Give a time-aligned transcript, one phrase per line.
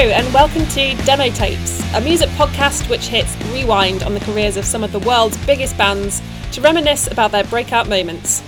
[0.00, 4.64] And welcome to Demo Tapes, a music podcast which hits rewind on the careers of
[4.64, 6.22] some of the world's biggest bands
[6.52, 8.42] to reminisce about their breakout moments.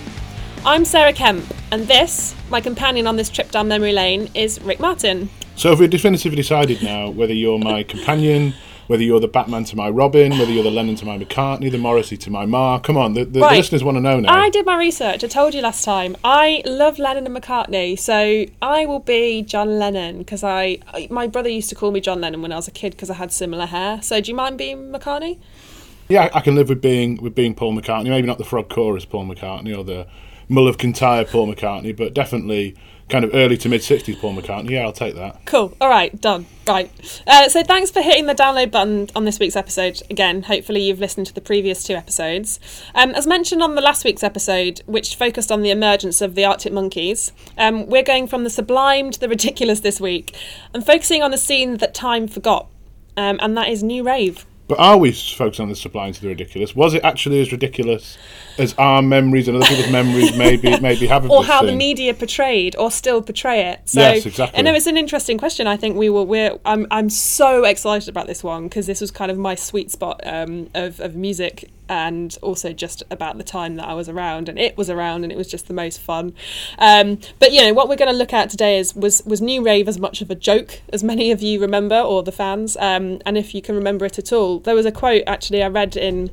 [0.64, 4.80] I'm Sarah Kemp, and this, my companion on this trip down memory lane, is Rick
[4.80, 5.28] Martin.
[5.54, 8.54] So have we definitively decided now whether you're my companion,
[8.92, 11.78] whether you're the Batman to my Robin, whether you're the Lennon to my McCartney, the
[11.78, 12.78] Morrissey to my Marr?
[12.78, 13.52] Come on, the, the, Right.
[13.52, 14.30] the listeners want to know now.
[14.32, 15.24] I did my research.
[15.24, 16.14] I told you last time.
[16.22, 21.26] I love Lennon and McCartney, so I will be John Lennon because I, I- my
[21.26, 23.32] brother used to call me John Lennon when I was a kid because I had
[23.32, 24.02] similar hair.
[24.02, 25.38] So do you mind being McCartney?
[26.10, 28.10] Yeah, I can live with being with being Paul McCartney.
[28.10, 30.06] Maybe not the Frog Chorus Paul McCartney or the
[30.52, 32.76] Mull of Kintyre Paul McCartney, but definitely
[33.08, 34.70] kind of early to mid '60s Paul McCartney.
[34.70, 35.44] Yeah, I'll take that.
[35.46, 35.74] Cool.
[35.80, 36.46] All right, done.
[36.66, 36.90] Right.
[37.26, 40.02] Uh, so thanks for hitting the download button on this week's episode.
[40.10, 42.60] Again, hopefully you've listened to the previous two episodes.
[42.94, 46.44] Um, as mentioned on the last week's episode, which focused on the emergence of the
[46.44, 50.36] Arctic monkeys, um, we're going from the sublime to the ridiculous this week
[50.74, 52.68] and focusing on a scene that time forgot,
[53.16, 54.46] um, and that is New Rave.
[54.68, 56.74] But are we focusing on the sublime to the ridiculous?
[56.74, 58.16] Was it actually as ridiculous
[58.58, 62.76] as our memories and other people's memories maybe maybe have or how the media portrayed
[62.76, 63.88] or still portray it.
[63.88, 64.58] So, Yes, exactly.
[64.58, 65.66] I know it's an interesting question.
[65.66, 66.26] I think we will.
[66.26, 66.58] We're.
[66.64, 66.86] I'm.
[66.90, 70.70] I'm so excited about this one because this was kind of my sweet spot um,
[70.74, 74.78] of of music and also just about the time that I was around and it
[74.78, 76.34] was around and it was just the most fun.
[76.78, 79.62] Um, but you know what we're going to look at today is was was new
[79.62, 83.20] rave as much of a joke as many of you remember or the fans um,
[83.26, 84.60] and if you can remember it at all.
[84.60, 86.30] There was a quote actually I read in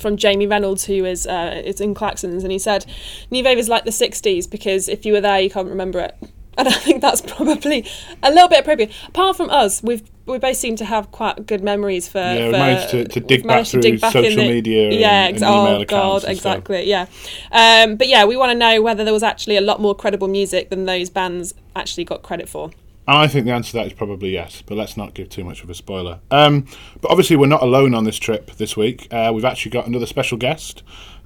[0.00, 2.86] from Jamie Reynolds, who is uh, is in Klaxons, and he said,
[3.30, 6.14] "New Rave is like the '60s because if you were there, you can't remember it."
[6.56, 7.84] And I think that's probably
[8.22, 8.92] a little bit appropriate.
[9.08, 12.18] Apart from us, we've we both seem to have quite good memories for.
[12.18, 15.24] Yeah, we managed to- to dig back to dig through back social the- media yeah,
[15.26, 16.54] and ex- oh god, and stuff.
[16.58, 16.84] exactly.
[16.88, 17.06] Yeah,
[17.50, 20.28] um, but yeah, we want to know whether there was actually a lot more credible
[20.28, 22.70] music than those bands actually got credit for.
[23.06, 25.62] I think the answer to that is probably yes, but let's not give too much
[25.62, 26.20] of a spoiler.
[26.30, 26.66] Um,
[27.00, 29.08] but obviously, we're not alone on this trip this week.
[29.10, 30.82] Uh, we've actually got another special guest.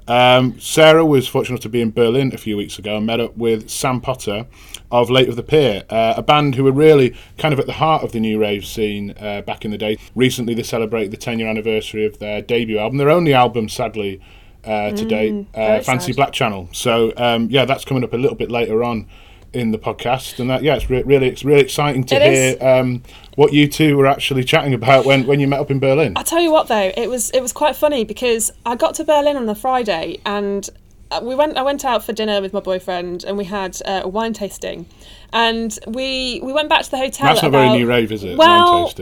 [0.08, 3.36] Um, Sarah was fortunate to be in Berlin a few weeks ago and met up
[3.36, 4.46] with Sam Potter
[4.90, 7.74] of Late of the Pier, uh, a band who were really kind of at the
[7.74, 9.98] heart of the new rave scene uh, back in the day.
[10.14, 14.18] Recently, they celebrated the 10 year anniversary of their debut album, their only album, sadly,
[14.64, 16.70] uh, to date, uh, Fantasy Black Channel.
[16.72, 19.06] So, um, yeah, that's coming up a little bit later on
[19.52, 22.68] in the podcast, and that yeah, it's re- really it's really exciting to It hear
[22.68, 23.02] um,
[23.36, 26.14] what you two were actually chatting about when, when you met up in Berlin.
[26.16, 29.04] I tell you what, though, it was it was quite funny because I got to
[29.04, 30.68] Berlin on a Friday and
[31.10, 31.56] uh, we went.
[31.56, 34.86] I went out for dinner with my boyfriend and we had uh, a wine tasting,
[35.32, 37.28] and we we went back to the hotel.
[37.28, 38.38] That's at not very new rave, is it?
[38.38, 38.92] Well,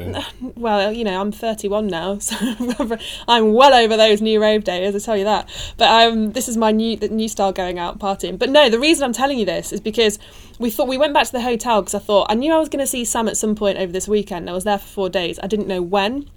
[0.57, 2.37] well, you know, I'm 31 now, so
[3.29, 4.95] I'm well over those new rave days.
[4.95, 5.49] I tell you that.
[5.77, 8.39] But um, this is my new the new style going out partying.
[8.39, 10.19] But no, the reason I'm telling you this is because
[10.59, 12.69] we thought we went back to the hotel because I thought I knew I was
[12.69, 14.51] going to see Sam at some point over this weekend.
[14.51, 15.39] I was there for four days.
[15.43, 16.31] I didn't know when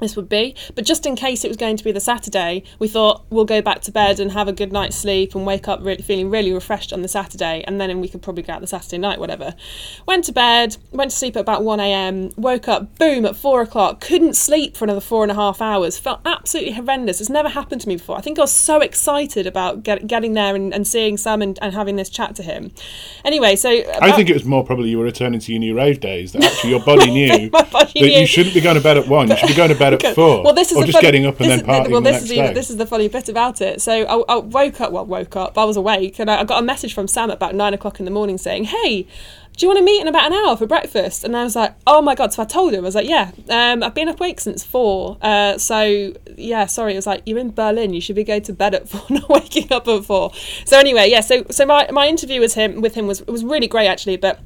[0.00, 0.54] this would be.
[0.74, 3.62] But just in case it was going to be the Saturday, we thought we'll go
[3.62, 6.52] back to bed and have a good night's sleep and wake up really, feeling really
[6.52, 9.54] refreshed on the Saturday, and then we could probably go out the Saturday night, whatever.
[10.06, 13.62] Went to bed, went to sleep at about 1 a.m., woke up, boom, at 4
[13.62, 17.20] o'clock, couldn't sleep for another four and a half hours, felt absolutely horrendous.
[17.20, 18.16] It's never happened to me before.
[18.16, 21.58] I think I was so excited about get, getting there and, and seeing Sam and,
[21.62, 22.72] and having this chat to him.
[23.24, 23.70] Anyway, so.
[24.00, 26.44] I think it was more probably you were returning to your new rave days that
[26.44, 28.20] actually your body knew body that knew.
[28.20, 29.28] you shouldn't be going to bed at one.
[29.28, 30.14] You should be going to bed at Okay.
[30.14, 30.42] four.
[30.42, 32.10] Well, this is or the just funny, getting up and then is, partying well, the
[32.12, 32.52] next is day.
[32.52, 33.80] this is the funny bit about it.
[33.80, 34.92] So I, I woke up.
[34.92, 35.56] Well, woke up.
[35.58, 37.98] I was awake, and I, I got a message from Sam at about nine o'clock
[37.98, 39.06] in the morning saying, "Hey."
[39.56, 41.24] Do you want to meet in about an hour for breakfast?
[41.24, 42.30] And I was like, oh my god!
[42.34, 45.16] So I told him, I was like, yeah, um, I've been awake since four.
[45.22, 46.92] Uh, so yeah, sorry.
[46.92, 47.94] It was like you're in Berlin.
[47.94, 50.30] You should be going to bed at four, not waking up at four.
[50.66, 51.22] So anyway, yeah.
[51.22, 54.40] So so my, my interview with him with him was was really great actually, but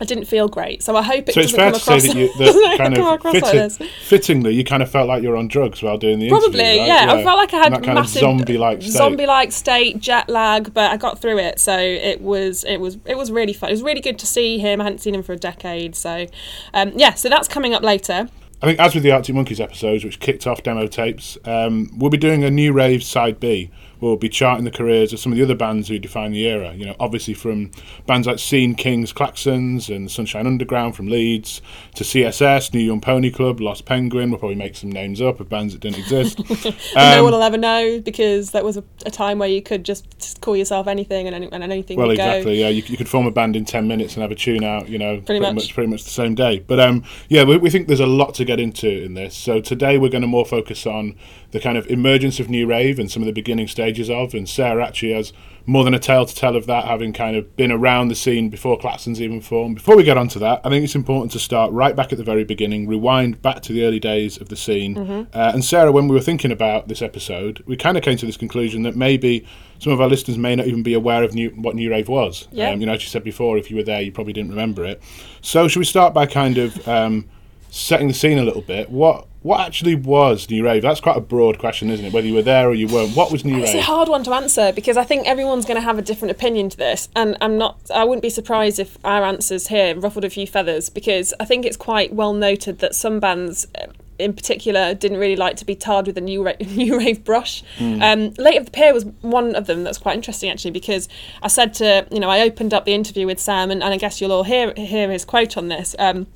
[0.00, 0.82] I didn't feel great.
[0.82, 2.14] So I hope it so it's doesn't fair come to say across.
[2.14, 3.78] that you that kind of like this.
[4.04, 6.80] fittingly you kind of felt like you were on drugs while doing the Probably, interview.
[6.80, 6.86] right?
[6.86, 7.12] yeah.
[7.12, 8.90] I felt like I had that kind massive of zombie-like state.
[8.92, 11.60] zombie-like state, jet lag, but I got through it.
[11.60, 13.68] So it was, it was, it was really fun.
[13.70, 14.80] It was really good to see him.
[14.80, 15.94] I hadn't seen him for a decade.
[15.94, 16.26] So,
[16.74, 17.14] um, yeah.
[17.14, 18.28] So that's coming up later.
[18.62, 22.10] I think as with the Arctic Monkeys episodes, which kicked off demo tapes, um, we'll
[22.10, 23.70] be doing a new rave side B.
[24.02, 26.74] We'll be charting the careers of some of the other bands who define the era.
[26.74, 27.70] You know, obviously from
[28.06, 31.62] bands like Scene Kings, Klaxons, and Sunshine Underground from Leeds
[31.94, 34.30] to CSS, New Young Pony Club, Lost Penguin.
[34.30, 36.38] We'll probably make some names up of bands that didn't exist.
[36.94, 39.84] no Um, one will ever know because that was a, a time where you could
[39.84, 42.24] just, call yourself anything and, any, and anything Well, would go.
[42.24, 42.60] exactly.
[42.60, 44.88] Yeah, you, you could form a band in ten minutes and have a tune out.
[44.88, 45.54] You know, pretty, much.
[45.54, 45.74] much.
[45.74, 46.58] pretty much the same day.
[46.66, 49.36] But um, yeah, we, we think there's a lot to get into in this.
[49.36, 51.14] So today we're going to more focus on
[51.52, 54.48] the kind of emergence of new rave and some of the beginning stages of, and
[54.48, 55.32] Sarah actually has
[55.64, 58.48] more than a tale to tell of that, having kind of been around the scene
[58.48, 59.76] before Klaxons even formed.
[59.76, 62.24] Before we get onto that, I think it's important to start right back at the
[62.24, 64.96] very beginning, rewind back to the early days of the scene.
[65.32, 68.26] Uh, and Sarah, when we were thinking about this episode, we kind of came to
[68.26, 69.46] this conclusion that maybe
[69.78, 72.48] some of our listeners may not even be aware of new, what New Rave was.
[72.50, 72.70] Yeah.
[72.70, 74.84] Um, you know, as you said before, if you were there, you probably didn't remember
[74.84, 75.02] it.
[75.42, 77.28] So, should we start by kind of um,
[77.74, 78.90] setting the scene a little bit?
[78.90, 80.82] What what actually was New Rave?
[80.82, 82.12] That's quite a broad question, isn't it?
[82.12, 83.16] Whether you were there or you weren't.
[83.16, 83.64] What was New Rave?
[83.64, 86.30] It's a hard one to answer because I think everyone's going to have a different
[86.30, 87.80] opinion to this, and I'm not.
[87.92, 91.64] I wouldn't be surprised if our answers here ruffled a few feathers because I think
[91.64, 93.66] it's quite well noted that some bands.
[93.74, 93.86] uh,
[94.18, 97.64] In particular, didn't really like to be tarred with a new ra- new rave brush.
[97.80, 101.08] Um, Late of the Pier was one of them that's quite interesting actually because
[101.42, 103.96] I said to you know I opened up the interview with Sam and, and I
[103.96, 105.96] guess you'll all hear hear his quote on this.
[105.98, 106.28] Um,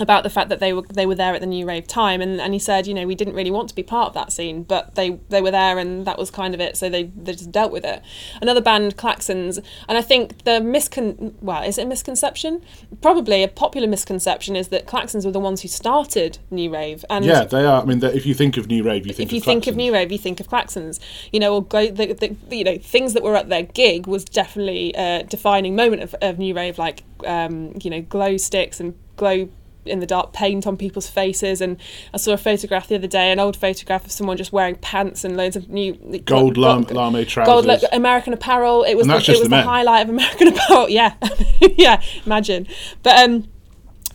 [0.00, 2.40] about the fact that they were they were there at the new rave time and,
[2.40, 4.62] and he said you know we didn't really want to be part of that scene
[4.62, 7.52] but they they were there and that was kind of it so they, they just
[7.52, 8.02] dealt with it
[8.40, 12.62] another band Klaxons and I think the miscon well is it a misconception
[13.00, 17.24] probably a popular misconception is that Klaxons were the ones who started new rave and
[17.24, 17.82] Yeah, they are.
[17.82, 19.76] I mean, if you think of New Rave, you think if you of think of.
[19.76, 21.00] New Rave, you think of Klaxons.
[21.32, 24.24] You know, or go, the, the, you know, things that were at their gig was
[24.24, 28.94] definitely a defining moment of, of New Rave, like um, you know, glow sticks and
[29.16, 29.48] glow
[29.84, 31.60] in the dark paint on people's faces.
[31.60, 31.76] And
[32.12, 35.24] I saw a photograph the other day, an old photograph of someone just wearing pants
[35.24, 35.94] and loads of new
[36.24, 37.52] Gold lam- gold- lame trousers.
[37.52, 38.84] Gold like, American Apparel.
[38.84, 40.88] It was the, it was the the, highlight of American Apparel.
[40.88, 41.14] Yeah,
[41.76, 42.02] yeah.
[42.26, 42.66] Imagine,
[43.02, 43.48] but um.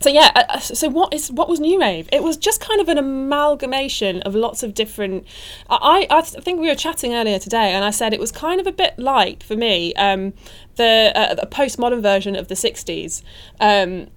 [0.01, 2.09] So yeah, uh, uh, so what is what was New Rave?
[2.12, 5.25] It was just kind of an amalgamation of lots of different.
[5.69, 8.67] I I think we were chatting earlier today, and I said it was kind of
[8.67, 10.33] a bit like for me um,
[10.75, 13.23] the uh, a postmodern version of the '60s.
[13.62, 14.07] Um,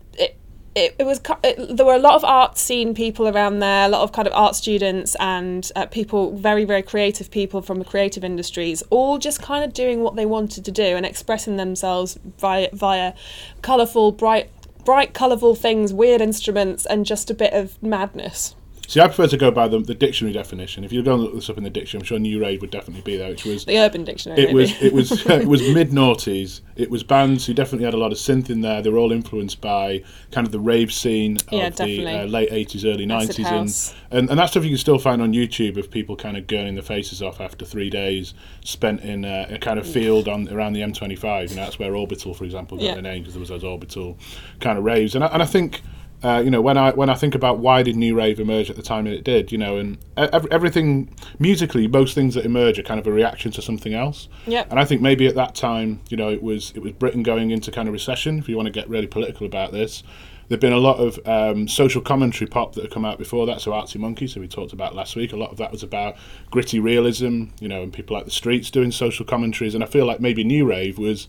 [0.79, 3.89] it, it, was it, there were a lot of art scene people around there, a
[3.89, 7.85] lot of kind of art students and uh, people, very very creative people from the
[7.85, 12.19] creative industries, all just kind of doing what they wanted to do and expressing themselves
[12.39, 13.13] via via
[13.61, 14.51] colourful, bright,
[14.85, 18.55] bright, colourful things, weird instruments, and just a bit of madness.
[18.89, 20.83] See, I prefer to go by the, the dictionary definition.
[20.83, 22.71] If you go and look this up in the dictionary, I'm sure New Rave would
[22.71, 24.41] definitely be there, which was The Urban Dictionary.
[24.41, 26.63] it was it was it was mid noughties.
[26.75, 28.81] It was bands who definitely had a lot of synth in there.
[28.81, 32.49] They were all influenced by kind of the rave scene of Yeah, the uh, late
[32.51, 35.91] eighties, early nineties, and, and and that stuff you can still find on YouTube of
[35.91, 38.33] people kind of gurning their faces off after three days
[38.65, 41.51] spent in uh, a kind of field on around the M25.
[41.51, 42.95] You know, that's where Orbital, for example, got Yeah.
[42.95, 44.17] their name because there was those Orbital
[44.61, 45.15] kind of raves.
[45.15, 45.83] And I, and I think.
[46.23, 48.77] Uh, you know, when I when I think about why did new rave emerge at
[48.77, 52.77] the time that it did, you know, and ev- everything musically, most things that emerge
[52.79, 54.29] are kind of a reaction to something else.
[54.47, 54.71] Yep.
[54.71, 57.53] And I think maybe at that time, you know, it was it was Britain going
[57.53, 58.39] into kind of recession.
[58.39, 60.03] If you want to get really political about this,
[60.49, 63.61] there've been a lot of um, social commentary pop that have come out before that.
[63.61, 66.17] So Arctic Monkeys, who we talked about last week, a lot of that was about
[66.51, 69.75] gritty realism, you know, and people like the Streets doing social commentaries.
[69.75, 71.29] And I feel like maybe New Rave was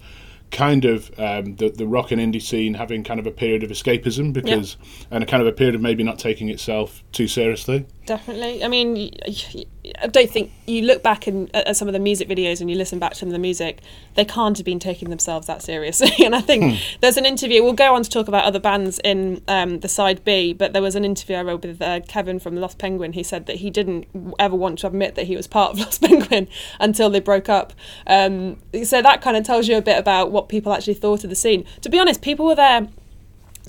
[0.52, 3.70] kind of um, the the rock and indie scene having kind of a period of
[3.70, 4.78] escapism because
[5.12, 7.86] and a kind of a period of maybe not taking itself too seriously.
[8.06, 8.64] Definitely.
[8.64, 9.12] I mean, y-
[9.54, 9.66] y-
[10.02, 12.76] I don't think you look back and at some of the music videos and you
[12.76, 13.80] listen back to some of the music,
[14.16, 16.12] they can't have been taking themselves that seriously.
[16.26, 17.64] and I think there's an interview.
[17.64, 20.82] We'll go on to talk about other bands in um, the side B, but there
[20.82, 23.14] was an interview I wrote with uh, Kevin from Lost Penguin.
[23.14, 24.08] He said that he didn't
[24.38, 27.72] ever want to admit that he was part of Lost Penguin until they broke up.
[28.06, 31.30] Um, so that kind of tells you a bit about what people actually thought of
[31.30, 31.66] the scene.
[31.82, 32.90] To be honest, people were there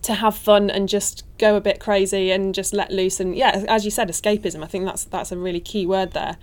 [0.03, 3.65] to have fun and just go a bit crazy and just let loose and yeah
[3.69, 4.63] as you said escapism.
[4.63, 6.37] I think that's that's a really key word there.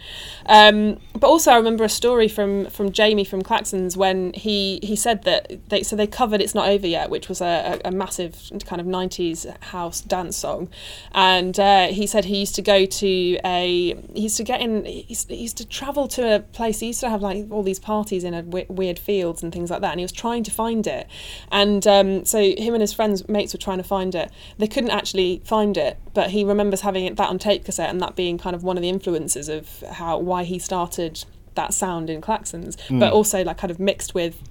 [0.45, 4.95] Um, but also i remember a story from from jamie from Klaxons when he he
[4.95, 8.49] said that they so they covered it's not over yet which was a, a, massive
[8.65, 10.69] kind of 90s house dance song.
[11.13, 14.85] And uh, he said he used to go to a he used to get in
[14.85, 17.63] he used, he used to travel to a place he used to have like all
[17.63, 20.43] these parties in a w- weird fields and things like that and he was trying
[20.43, 21.07] to find it.
[21.51, 24.31] And um, so him and his friends mates were trying to find it.
[24.57, 28.01] They couldn't actually find it but he remembers having it that on tape cassette and
[28.01, 31.23] that being kind of one of the influences of how why he started
[31.55, 33.15] that sound in Klaxons but hmm.
[33.15, 34.41] also like kind of mixed with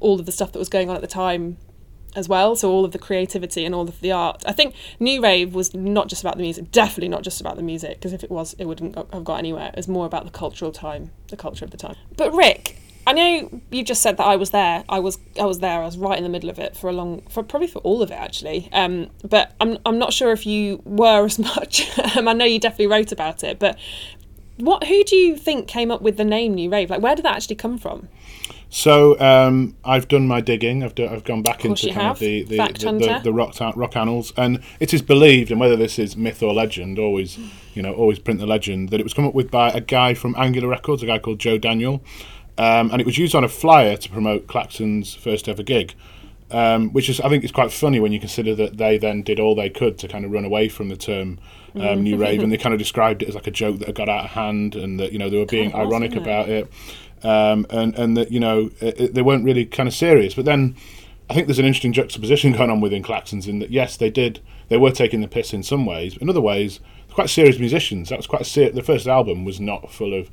[0.00, 1.56] all of the stuff that was going on at the time
[2.16, 2.56] as well.
[2.56, 4.42] So all of the creativity and all of the art.
[4.46, 7.62] I think New Rave was not just about the music, definitely not just about the
[7.62, 9.68] music, because if it was, it wouldn't have got anywhere.
[9.68, 11.96] It was more about the cultural time, the culture of the time.
[12.16, 14.84] But Rick, I know you just said that I was there.
[14.88, 15.80] I was I was there.
[15.82, 18.02] I was right in the middle of it for a long, for probably for all
[18.02, 18.68] of it actually.
[18.72, 21.98] Um, but I'm I'm not sure if you were as much.
[22.16, 23.78] um, I know you definitely wrote about it, but
[24.56, 24.84] what?
[24.84, 26.90] Who do you think came up with the name New Rave?
[26.90, 28.08] Like, where did that actually come from?
[28.72, 30.84] So um, I've done my digging.
[30.84, 32.12] I've, do, I've gone back into kind have.
[32.12, 35.74] of the the, the, the, the rock, rock annals, and it is believed, and whether
[35.74, 37.36] this is myth or legend, always
[37.74, 40.14] you know always print the legend that it was come up with by a guy
[40.14, 42.00] from Angular Records, a guy called Joe Daniel,
[42.58, 45.94] um, and it was used on a flyer to promote Klaxons' first ever gig.
[46.52, 49.38] Um, which is, I think, is quite funny when you consider that they then did
[49.38, 51.38] all they could to kind of run away from the term
[51.76, 52.00] um, Mm.
[52.02, 54.08] new rave, and they kind of described it as like a joke that had got
[54.08, 56.18] out of hand, and that you know they were being Kind of ironic it?
[56.18, 56.68] about it,
[57.22, 60.34] um, and and that you know it, it- they weren't really kind of serious.
[60.34, 60.74] But then
[61.30, 64.40] I think there's an interesting juxtaposition going on within Klaxons in that yes, they did
[64.68, 66.80] they were taking the piss in some ways, but in other ways
[67.12, 68.08] quite serious musicians.
[68.08, 70.28] That was quite a ser- the first album was not full of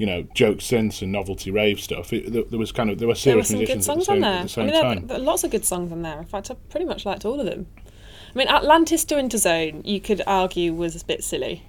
[0.00, 2.12] you know joke synths and novelty rave stuff.
[2.12, 3.98] It, there, there was kind of there were There were serious some good musicians at
[3.98, 4.42] the songs on same, there.
[4.42, 5.06] the same I mean, there, time.
[5.06, 6.18] there are lots of good songs on there.
[6.18, 7.66] In fact, I pretty much liked all of them.
[8.34, 11.64] I mean, Atlantis to Interzone, you could argue was a bit silly,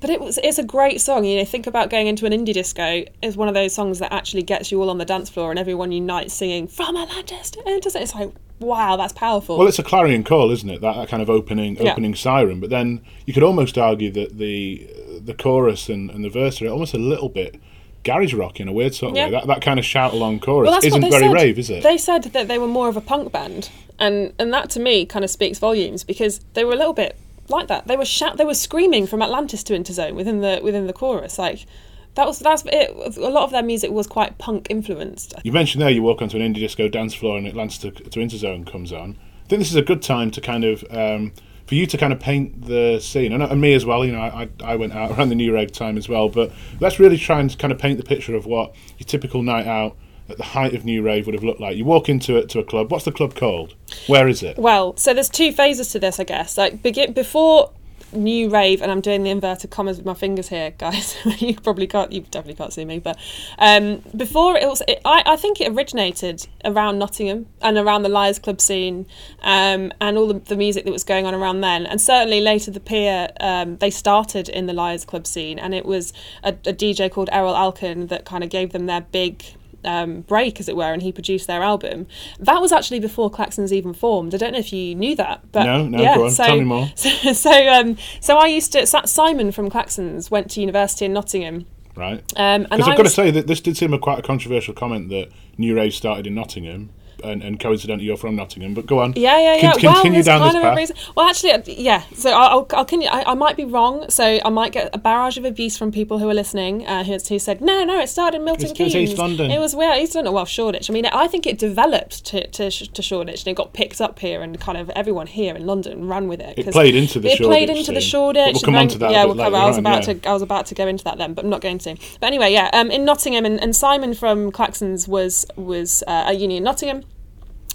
[0.00, 0.38] but it was.
[0.42, 1.24] It's a great song.
[1.24, 3.04] You know, think about going into an indie disco.
[3.22, 5.58] It's one of those songs that actually gets you all on the dance floor and
[5.58, 8.00] everyone unites singing from Atlantis to Interzone.
[8.02, 9.58] It's like, wow, that's powerful.
[9.58, 10.80] Well, it's a clarion call, isn't it?
[10.80, 11.92] That, that kind of opening Yeah.
[11.92, 12.58] opening siren.
[12.60, 14.88] But then you could almost argue that the
[15.24, 17.60] the chorus and, and the verse are almost a little bit
[18.02, 19.26] garage rock in a weird sort of Yeah.
[19.26, 19.30] way.
[19.32, 21.32] That that kind of shout along chorus Well, isn't very said.
[21.34, 21.82] rave, is it?
[21.82, 25.04] They said that they were more of a punk band, and and that to me
[25.06, 27.16] kind of speaks volumes because they were a little bit
[27.48, 27.86] like that.
[27.88, 31.38] They were shout, they were screaming from Atlantis to Interzone within the within the chorus.
[31.38, 31.66] Like
[32.14, 33.16] that was that's it.
[33.18, 35.34] A lot of their music was quite punk influenced.
[35.44, 38.18] You mentioned there you walk onto an indie disco dance floor and Atlantis to, to
[38.20, 39.16] Interzone comes on.
[39.44, 41.32] I think this is a good time to kind of um,
[41.70, 44.04] for you to kind of paint the scene, and, and me as well.
[44.04, 46.50] You know, I, I went out around the new rave time as well, but
[46.80, 49.96] let's really try and kind of paint the picture of what your typical night out
[50.28, 51.76] at the height of new rave would have looked like.
[51.76, 52.90] You walk into it to a club.
[52.90, 53.76] What's the club called?
[54.08, 54.58] Where is it?
[54.58, 56.58] Well, so there's two phases to this, I guess.
[56.58, 57.70] Like begin before
[58.12, 61.16] new rave, and I'm doing the inverted commas with my fingers here, guys.
[61.38, 63.18] you probably can't, you definitely can't see me, but
[63.58, 68.08] um, before it was, it, I, I think it originated around Nottingham and around the
[68.08, 69.06] Liars Club scene,
[69.42, 72.68] um, and all the, the music that was going on around then, and certainly Late
[72.68, 76.12] of the Pier, um, they started in the Liars Club scene, and it was
[76.42, 79.44] a, a DJ called Erol Alkan that kind of gave them their big
[79.84, 82.06] um, break, as it were, and he produced their album.
[82.38, 84.34] That was actually before Klaxons even formed.
[84.34, 86.56] I don't know if you knew that, but No, no, yeah, go on, so, tell
[86.56, 86.88] me more.
[86.96, 88.86] So, so, um, so I used to.
[88.86, 92.18] Simon from Klaxons went to university in Nottingham, Right.
[92.36, 94.22] um, and Because I I've got to say that this did seem a quite a
[94.22, 96.90] controversial comment that new rave started in Nottingham,
[97.24, 98.74] and, and coincidentally you're from Nottingham.
[98.74, 99.12] But go on.
[99.16, 99.72] Yeah, yeah, yeah.
[99.72, 100.72] Con- well, continue there's down kind this of path.
[100.72, 100.96] a reason.
[101.16, 102.02] Well, actually, uh, yeah.
[102.14, 104.08] So I'll, I'll, can, I, I might be wrong.
[104.10, 107.12] So I might get a barrage of abuse from people who are listening, uh, who,
[107.28, 109.10] who said, no, no, it started in Milton It's- it was Keynes.
[109.10, 110.90] East London." It was where East London, well, Shoreditch.
[110.90, 114.18] I mean, I think it developed to, to, to Shoreditch, and it got picked up
[114.18, 116.58] here, and kind of everyone here in London ran with it.
[116.58, 118.00] It played into the It played Shoreditch into the.
[118.00, 118.54] Shoreditch.
[118.54, 120.14] We'll come and on to that Yeah, we'll come, I was on, about yeah.
[120.14, 121.96] to I was about to go into that then, but I'm not going to.
[122.20, 126.38] But anyway, yeah, um, in Nottingham, and, and Simon from Klaxons was was uh, at
[126.38, 127.04] uni in Nottingham,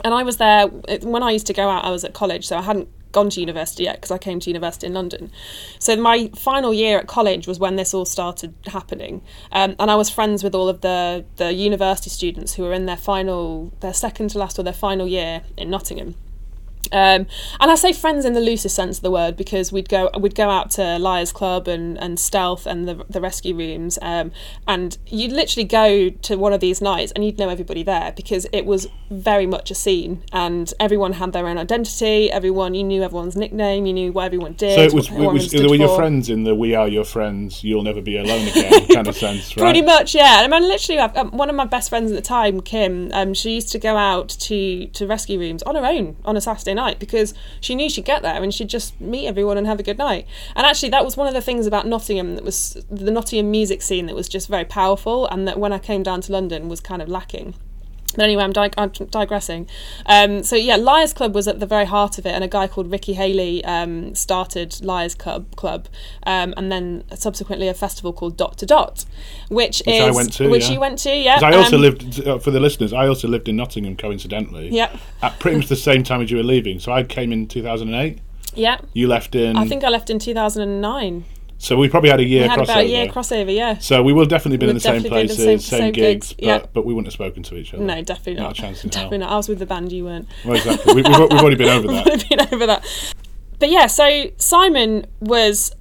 [0.03, 1.85] and I was there when I used to go out.
[1.85, 4.49] I was at college, so I hadn't gone to university yet because I came to
[4.49, 5.31] university in London.
[5.79, 9.21] So my final year at college was when this all started happening,
[9.51, 12.85] um, and I was friends with all of the the university students who were in
[12.85, 16.15] their final, their second to last or their final year in Nottingham.
[16.95, 17.27] Um,
[17.59, 20.33] and I say friends in the loosest sense of the word because we'd go we'd
[20.33, 24.31] go out to Liars Club and, and Stealth and the the rescue rooms, um,
[24.65, 28.47] and you'd literally go to one of these nights and you'd know everybody there because
[28.53, 32.31] it was very much a scene and everyone had their own identity.
[32.31, 34.75] Everyone you knew everyone's nickname, you knew what everyone did.
[34.75, 35.97] So it was, it was were your for.
[35.97, 39.57] friends in the "We are your friends, you'll never be alone again" kind of sense,
[39.57, 39.63] right?
[39.63, 40.39] Pretty much, yeah.
[40.43, 43.55] I mean, literally, um, one of my best friends at the time, Kim, um, she
[43.55, 46.84] used to go out to, to rescue rooms on her own on a Saturday night
[46.93, 49.97] because she knew she'd get there and she'd just meet everyone and have a good
[49.97, 50.27] night.
[50.55, 53.81] And actually, that was one of the things about Nottingham that was the Nottingham music
[53.81, 56.79] scene that was just very powerful and that when I came down to London was
[56.79, 57.55] kind of lacking.
[58.15, 59.67] But anyway, I'm, dig- I'm digressing.
[60.05, 62.67] Um, so yeah, Liars Club was at the very heart of it, and a guy
[62.67, 65.87] called Ricky Haley um, started Liars Club, Club,
[66.23, 69.05] um, and then subsequently a festival called Dot to Dot,
[69.49, 70.71] which, Which is I went to, which yeah.
[70.71, 71.39] you went to, yeah.
[71.41, 72.93] I also um, lived uh, for the listeners.
[72.93, 74.69] I also lived in Nottingham, coincidentally.
[74.69, 76.79] Yeah, At pretty much the same time as you were leaving.
[76.79, 78.19] So I came in 2008.
[78.55, 78.79] yeah.
[78.93, 79.55] You left in.
[79.57, 81.25] I think I left in 2009.
[81.57, 81.77] So.
[81.77, 82.63] We probably had a year we had crossover.
[82.63, 83.77] about a year crossover, yeah.
[83.77, 85.91] so we will definitely been in the same definitely in the places, same- same, same
[85.93, 86.65] gigs, gigs, but, yeah.
[86.73, 87.83] but we wouldn't have spoken to each other.
[87.83, 88.51] No, definitely Not not.
[88.57, 89.11] a chance in hell.
[89.11, 89.31] not.
[89.31, 90.27] I was with the band, you weren't.
[90.43, 90.93] Well, exactly.
[90.93, 92.05] we, we've, we've already been over that.
[92.05, 93.13] We've been over that.
[93.59, 95.73] But yeah, so Simon was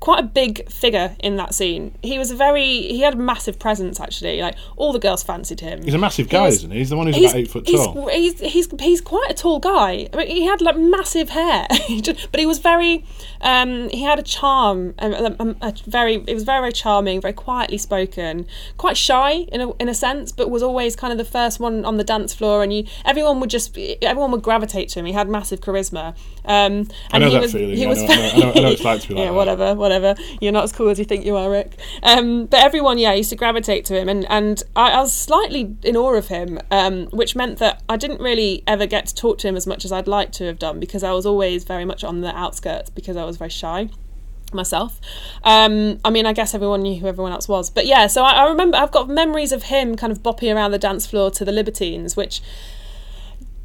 [0.00, 1.94] quite a big figure in that scene.
[2.02, 4.40] He was a very he had a massive presence actually.
[4.40, 5.82] Like all the girls fancied him.
[5.82, 6.78] He's a massive guy, was- isn't he?
[6.78, 8.08] He's the one who's about eight foot tall.
[8.08, 10.08] He's, he's, he's, quite a tall guy.
[10.12, 13.04] I mean, he had like massive hair, but he was very.
[13.40, 16.14] Um, he had a charm, a, a, a very.
[16.26, 20.32] It was very very charming, very quietly spoken, quite shy in a in a sense,
[20.32, 23.40] but was always kind of the first one on the dance floor, and you everyone
[23.40, 25.06] would just everyone would gravitate to him.
[25.06, 26.14] He had massive charisma.
[26.44, 27.76] Um, and I know he that was, feeling.
[27.76, 29.20] He I was know- I know- I know- I know it's like to be like
[29.22, 29.34] yeah, that.
[29.34, 30.14] whatever, whatever.
[30.40, 31.78] You're not as cool as you think you are, Rick.
[32.02, 35.76] Um, but everyone, yeah, used to gravitate to him, and and I, I was slightly
[35.82, 39.38] in awe of him, um, which meant that I didn't really ever get to talk
[39.38, 41.84] to him as much as I'd like to have done because I was always very
[41.84, 43.90] much on the outskirts because I was very shy
[44.52, 45.00] myself.
[45.44, 48.06] Um, I mean, I guess everyone knew who everyone else was, but yeah.
[48.06, 51.06] So I, I remember I've got memories of him kind of bopping around the dance
[51.06, 52.40] floor to the Libertines, which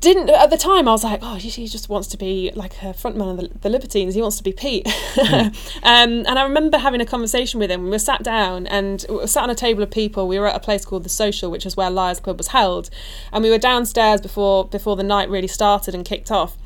[0.03, 0.87] didn't at the time.
[0.87, 3.59] I was like, oh, he, he just wants to be like a frontman of the,
[3.61, 4.13] the Libertines.
[4.13, 4.85] He wants to be Pete.
[5.17, 5.51] um,
[5.83, 7.83] and I remember having a conversation with him.
[7.85, 10.27] We were sat down and we sat on a table of people.
[10.27, 12.89] We were at a place called the Social, which is where Liars Club was held,
[13.31, 16.57] and we were downstairs before before the night really started and kicked off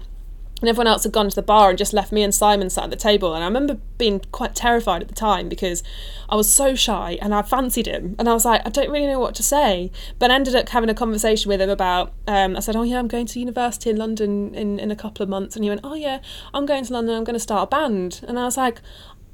[0.59, 2.85] and everyone else had gone to the bar and just left me and Simon sat
[2.85, 3.35] at the table.
[3.35, 5.83] And I remember being quite terrified at the time because
[6.29, 8.15] I was so shy and I fancied him.
[8.17, 9.91] And I was like, I don't really know what to say.
[10.17, 12.97] But I ended up having a conversation with him about, um, I said, Oh, yeah,
[12.97, 15.55] I'm going to university in London in, in a couple of months.
[15.55, 16.21] And he went, Oh, yeah,
[16.55, 18.21] I'm going to London, I'm going to start a band.
[18.27, 18.81] And I was like,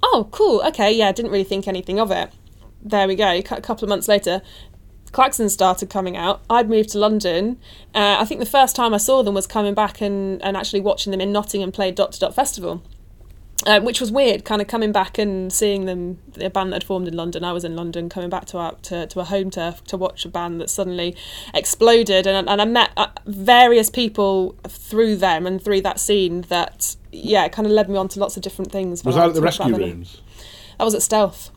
[0.02, 2.32] Oh, cool, okay, yeah, I didn't really think anything of it.
[2.82, 4.42] There we go, a couple of months later.
[5.14, 6.42] Klaxon started coming out.
[6.50, 7.58] I'd moved to London.
[7.96, 10.82] Uh, I think the first time I saw them was coming back and, and actually
[10.82, 12.84] watching them in Nottingham play Dot to Dot Festival,
[13.68, 14.44] uh, which was weird.
[14.44, 17.44] Kind of coming back and seeing them, a band that had formed in London.
[17.44, 20.26] I was in London, coming back to our, to, to a home turf to watch
[20.26, 21.16] a band that suddenly
[21.54, 22.26] exploded.
[22.26, 27.48] And, and I met uh, various people through them and through that scene that, yeah,
[27.50, 29.04] kind of led me on to lots of different things.
[29.06, 30.22] Was I that at the rescue rooms?
[30.80, 31.52] That was at Stealth.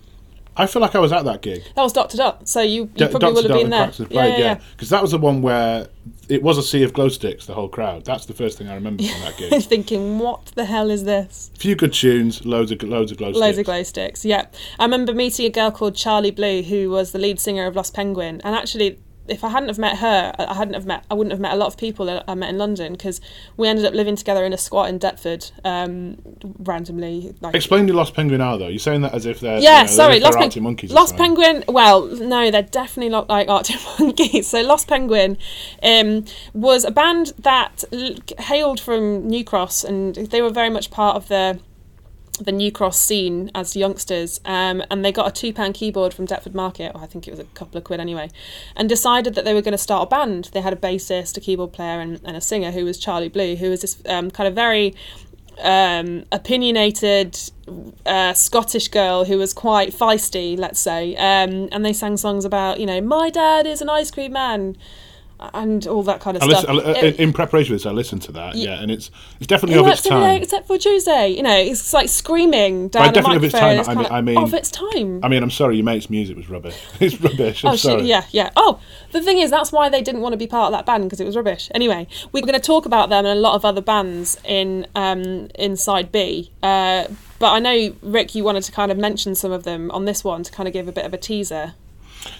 [0.57, 1.63] I feel like I was at that gig.
[1.75, 2.49] That was Dot to Dot.
[2.49, 3.35] So you, you D- probably Dr.
[3.35, 3.89] would have been there.
[3.91, 5.89] Played, yeah, because that was the one where
[6.29, 7.47] it was a sea of glow sticks.
[7.47, 8.05] The whole crowd.
[8.05, 9.63] That's the first thing I remember from that gig.
[9.63, 11.51] thinking, what the hell is this?
[11.55, 13.41] A few good tunes, loads of loads of glow sticks.
[13.41, 14.47] Loads of glow sticks, yeah.
[14.79, 17.95] I remember meeting a girl called Charlie Blue, who was the lead singer of Lost
[17.95, 18.99] Penguin, and actually,
[19.29, 21.57] if I hadn't have met her, I hadn't have met, I wouldn't have met a
[21.57, 23.21] lot of people that I met in London because
[23.57, 26.19] we ended up living together in a squat in Deptford, um,
[26.59, 27.35] randomly.
[27.41, 28.69] Like, Explain who Lost Penguin are, though.
[28.69, 30.63] You're saying that as if they're yeah, you know, sorry, as if they're Lost, Pen-
[30.63, 30.93] monkeys.
[30.93, 31.17] Lost.
[31.17, 31.65] Penguin.
[31.69, 34.49] Well, no, they're definitely not like Arctic Monkeys.
[34.49, 35.39] So Lost Penguin
[35.83, 37.85] um, was a band that
[38.39, 41.61] hailed from New Cross, and they were very much part of the
[42.39, 46.27] the New Cross scene as youngsters, um, and they got a two pound keyboard from
[46.27, 48.31] Deptford Market, or I think it was a couple of quid anyway,
[48.75, 50.51] and decided that they were going to start a band.
[50.53, 53.57] They had a bassist, a keyboard player, and, and a singer who was Charlie Blue,
[53.57, 54.95] who was this um, kind of very
[55.61, 57.39] um, opinionated
[58.05, 62.79] uh, Scottish girl who was quite feisty, let's say, um, and they sang songs about,
[62.81, 64.77] you know, my dad is an ice cream man.
[65.39, 66.69] And all that kind of I stuff.
[66.69, 68.55] listen, I, It- in preparation for this, I listened to that.
[68.55, 70.43] Yeah, and it's it's definitely it of its time.
[70.43, 71.29] except for Tuesday.
[71.29, 74.21] You know, it's like screaming down a definitely of its time, It's I mean- I
[74.23, 75.21] mean- of its time.
[75.23, 76.77] I mean, I'm sorry, your mate's music was rubbish.
[77.01, 77.65] It's rubbish.
[77.65, 77.99] I'm oh sorry.
[78.01, 78.07] shit!
[78.07, 78.51] Yeah, yeah.
[78.57, 78.81] Oh,
[79.13, 81.21] the thing is, that's why they didn't want to be part of that band because
[81.21, 81.71] it was rubbish.
[81.75, 85.49] Anyway, we're going to talk about them and a lot of other bands in um
[85.57, 86.51] in side B.
[86.63, 90.07] Uh, but I know Rick, you wanted to kind of mention some of them on
[90.07, 91.75] this one to kind of give a bit of a teaser.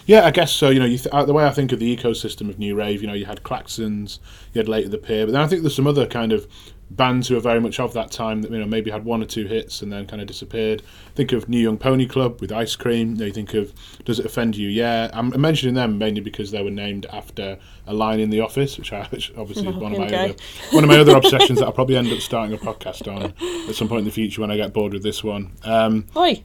[0.05, 0.69] Yeah, I guess so.
[0.69, 3.01] You know, you th- uh, the way I think of the ecosystem of new rave,
[3.01, 4.19] you know, you had Klaxons,
[4.53, 6.47] you had Late of the Pier, but then I think there's some other kind of
[6.89, 9.25] bands who are very much of that time that you know maybe had one or
[9.25, 10.81] two hits and then kind of disappeared.
[11.15, 13.11] Think of New Young Pony Club with Ice Cream.
[13.11, 13.73] You, know, you think of
[14.05, 14.69] Does It Offend You?
[14.69, 18.77] Yeah, I'm mentioning them mainly because they were named after a line in The Office,
[18.77, 20.25] which, I, which obviously is one of my Okay.
[20.29, 20.35] other
[20.71, 23.33] one of my other obsessions that I'll probably end up starting a podcast on
[23.67, 25.51] at some point in the future when I get bored with this one.
[25.65, 26.41] Um, Oi,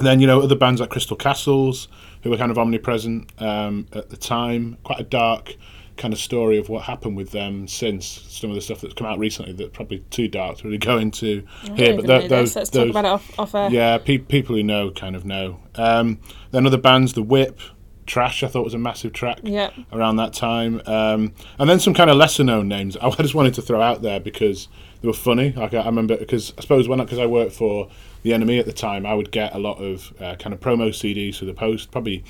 [0.00, 1.88] then you know other bands like Crystal Castles,
[2.22, 4.76] who were kind of omnipresent um, at the time.
[4.84, 5.54] Quite a dark
[5.96, 9.06] kind of story of what happened with them since some of the stuff that's come
[9.06, 9.52] out recently.
[9.52, 11.94] That probably too dark to really go into I here.
[11.96, 13.70] But tho- those, Let's those talk about it off, off air.
[13.70, 15.60] yeah, pe- people who know kind of know.
[15.76, 16.18] Um,
[16.50, 17.60] then other bands, The Whip,
[18.06, 19.70] Trash, I thought was a massive track Yeah.
[19.92, 20.82] around that time.
[20.84, 24.02] Um, and then some kind of lesser known names I just wanted to throw out
[24.02, 24.66] there because
[25.04, 25.52] they were funny.
[25.52, 27.90] Like I, I remember, because I suppose when because I worked for
[28.22, 30.88] the NME at the time, I would get a lot of uh, kind of promo
[30.88, 31.90] CDs through the post.
[31.90, 32.24] Probably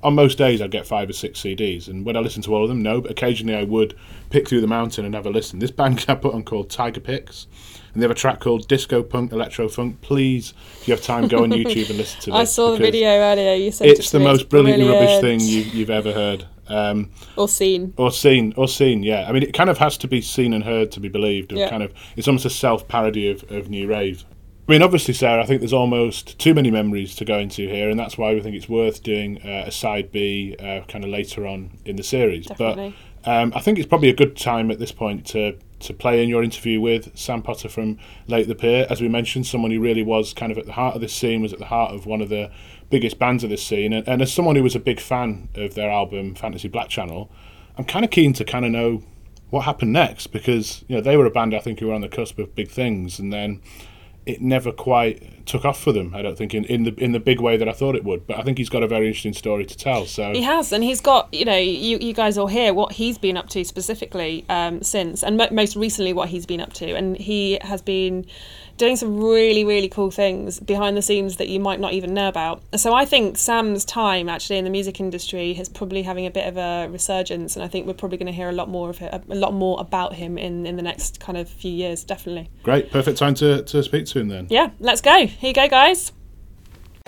[0.00, 1.88] on most days, I'd get five or six CDs.
[1.88, 2.82] And would I listen to all of them?
[2.82, 3.96] No, but occasionally I would
[4.30, 5.58] pick through the mountain and have a listen.
[5.58, 7.48] This band I put on called Tiger Picks.
[7.92, 10.00] And they have a track called Disco Punk Electro Funk.
[10.00, 12.34] Please, if you have time, go on YouTube and listen to this.
[12.38, 13.54] I saw the video earlier.
[13.54, 15.24] You said it It's the most brilliantly brilliant.
[15.24, 16.46] rubbish thing you, you've ever heard.
[16.70, 17.94] Um, or seen.
[17.96, 19.28] or seen, or seen, yeah.
[19.28, 21.52] I mean, it kind of has to be seen and heard to be believed.
[21.52, 21.68] Yeah.
[21.68, 24.24] Kind of, it's almost a self parody of, of new rave.
[24.68, 27.90] I mean, obviously, Sarah, I think there's almost too many memories to go into here,
[27.90, 31.10] and that's why we think it's worth doing uh, a side B uh, kind of
[31.10, 32.46] later on in the series.
[32.46, 32.94] Definitely.
[33.24, 36.22] But um, I think it's probably a good time at this point to to play
[36.22, 38.86] in your interview with Sam Potter from Late the Pier.
[38.90, 41.40] As we mentioned, someone who really was kind of at the heart of this scene,
[41.40, 42.50] was at the heart of one of the
[42.90, 45.74] biggest bands of this scene, and, and as someone who was a big fan of
[45.74, 47.30] their album Fantasy Black Channel,
[47.78, 49.02] I'm kind of keen to kind of know
[49.50, 52.00] what happened next because you know they were a band I think who were on
[52.00, 53.62] the cusp of big things, and then
[54.26, 56.14] it never quite took off for them.
[56.14, 58.26] I don't think in, in the in the big way that I thought it would.
[58.26, 60.06] But I think he's got a very interesting story to tell.
[60.06, 63.18] So He has, and he's got you know you, you guys all hear what he's
[63.18, 66.94] been up to specifically um, since, and mo- most recently what he's been up to,
[66.94, 68.26] and he has been
[68.80, 72.28] doing some really really cool things behind the scenes that you might not even know
[72.28, 72.62] about.
[72.76, 76.48] So I think Sam's time actually in the music industry is probably having a bit
[76.48, 79.00] of a resurgence, and I think we're probably going to hear a lot more of
[79.00, 82.50] it, a lot more about him in in the next kind of few years, definitely.
[82.62, 84.46] great, perfect time to, to speak to him then.
[84.50, 85.26] Yeah, let's go.
[85.26, 86.12] Here you go, guys.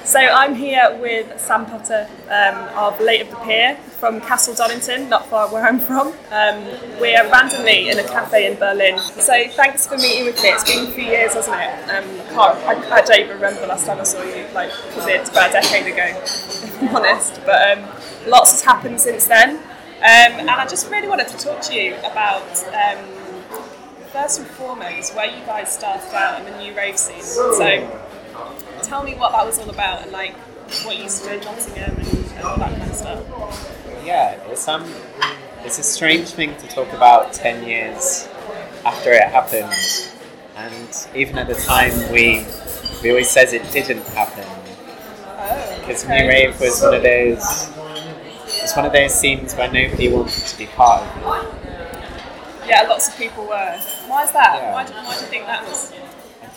[0.04, 5.08] So I'm here with Sam Potter um, of Late of the Pier from Castle Donington,
[5.08, 6.08] not far where I'm from.
[6.32, 6.64] Um,
[7.00, 8.98] we're randomly in a cafe in Berlin.
[8.98, 10.48] So thanks for meeting with me.
[10.48, 11.88] It's been a few years, hasn't it?
[11.88, 15.30] Um, I, I don't even remember the last time I saw you, like, because it's
[15.30, 17.40] about a decade ago, if I'm honest.
[17.46, 17.88] But um,
[18.26, 19.56] lots has happened since then.
[19.56, 22.42] Um, and I just really wanted to talk to you about
[22.74, 23.04] um,
[24.10, 27.22] first and foremost, where you guys started out in the new rave scene.
[27.22, 28.00] So,
[28.92, 30.34] tell me what that was all about and like
[30.84, 34.04] what you used to do in Nottingham and, and all that kind of stuff.
[34.04, 34.84] Yeah, it's um,
[35.64, 38.28] it's a strange thing to talk about ten years
[38.84, 39.72] after it happened,
[40.56, 42.44] and even at the time we
[43.02, 44.44] we always says it didn't happen
[45.24, 47.70] Oh, because new rave was one of those.
[48.62, 52.68] It's one of those scenes where nobody wanted to be part of it.
[52.68, 53.78] Yeah, lots of people were.
[54.06, 54.60] Why is that?
[54.60, 54.72] Yeah.
[54.74, 55.92] Why, do, why do you think that was?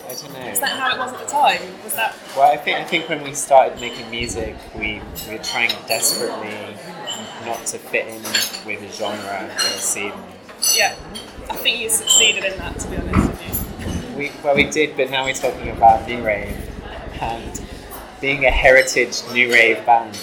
[0.05, 0.39] I, don't know.
[0.51, 1.61] Is that how it was at the time?
[1.83, 2.15] Was that?
[2.35, 6.75] Well, I think I think when we started making music, we, we were trying desperately
[7.45, 8.21] not to fit in
[8.65, 10.13] with a genre or a scene.
[10.75, 10.95] Yeah,
[11.49, 12.79] I think you succeeded in that.
[12.79, 14.17] To be honest with you.
[14.17, 16.57] We, well, we did, but now we're talking about new rave
[17.21, 17.61] and
[18.21, 20.15] being a heritage new rave band.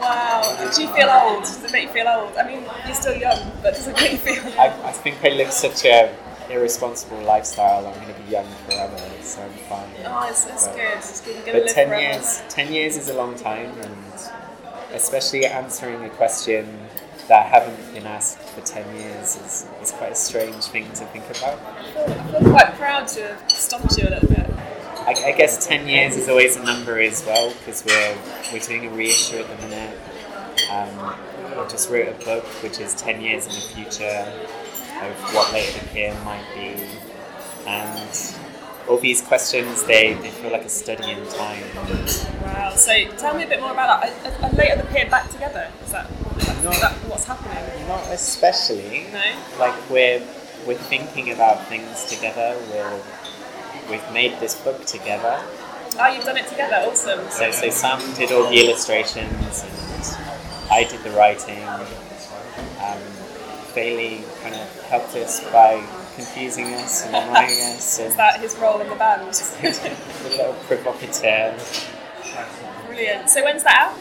[0.00, 0.70] Wow.
[0.74, 1.44] Do you feel old?
[1.44, 2.34] Does it make you feel old?
[2.36, 4.42] I mean, you're still young, but does it make you feel?
[4.58, 6.14] I, I think I live such a
[6.50, 7.86] irresponsible lifestyle.
[7.86, 9.88] I'm going to be young forever, so I'm fine.
[10.04, 10.96] Oh, it's, it's But- good.
[10.98, 11.44] It's good.
[11.52, 12.02] But ten forever.
[12.14, 13.96] years, ten years is a long time, and
[14.92, 16.78] especially answering a question
[17.28, 21.24] that haven't been asked for ten years is, is quite a strange thing to think
[21.38, 21.58] about.
[21.96, 24.50] I feel quite proud to have stumped you a little bit.
[25.06, 28.16] I, I guess ten years is always a number as well because we're
[28.52, 29.96] we're doing a reissue at the minute.
[30.70, 30.88] Um,
[31.58, 34.32] I just wrote a book which is ten years in the future
[35.02, 36.74] of what Late of the Pier might be,
[37.66, 38.36] and
[38.88, 41.62] all these questions they, they feel like a study in time.
[42.42, 42.72] Wow.
[42.74, 44.42] So tell me a bit more about that.
[44.42, 45.70] Are, are Late of the Pier back together?
[45.84, 47.86] Is that, is that what's happening?
[47.86, 49.06] Not especially.
[49.12, 49.22] No.
[49.58, 50.22] Like we're
[50.66, 52.56] we're thinking about things together.
[52.70, 53.00] We're
[53.90, 55.42] we've made this book together.
[55.98, 56.76] Oh, you've done it together.
[56.88, 57.28] Awesome.
[57.30, 61.64] So so Sam did all the illustrations and I did the writing.
[63.70, 65.76] Um, Bailey kind of helped us by
[66.16, 67.98] confusing us and annoying us.
[67.98, 69.22] Is And that his role in the band?
[69.62, 71.56] a little provocateur.
[72.86, 73.30] Brilliant.
[73.30, 73.98] So when's that out?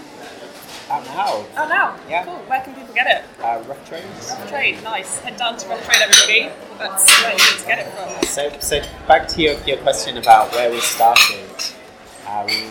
[0.91, 1.45] Out now.
[1.55, 1.95] Oh, now.
[2.09, 2.25] Yeah.
[2.25, 2.35] Cool.
[2.47, 3.43] Where can people get it?
[3.43, 4.33] Uh, rough trades.
[4.47, 4.81] Trade.
[4.83, 5.19] Nice.
[5.19, 6.49] Head down to Rough Trade, everybody.
[6.79, 8.23] That's where you need to get it from.
[8.27, 11.45] So, so back to your, your question about where we started.
[12.25, 12.63] Uh, we,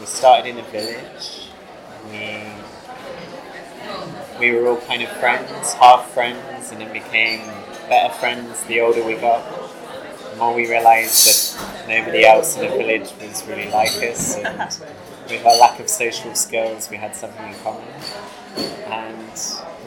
[0.00, 1.48] we started in a village.
[2.10, 2.18] We,
[4.38, 7.40] we were all kind of friends, half friends, and then became
[7.88, 9.42] better friends the older we got.
[10.30, 14.58] The more we realised that nobody else in the village was really like us, and
[15.28, 17.84] with our lack of social skills, we had something in common.
[18.86, 19.32] And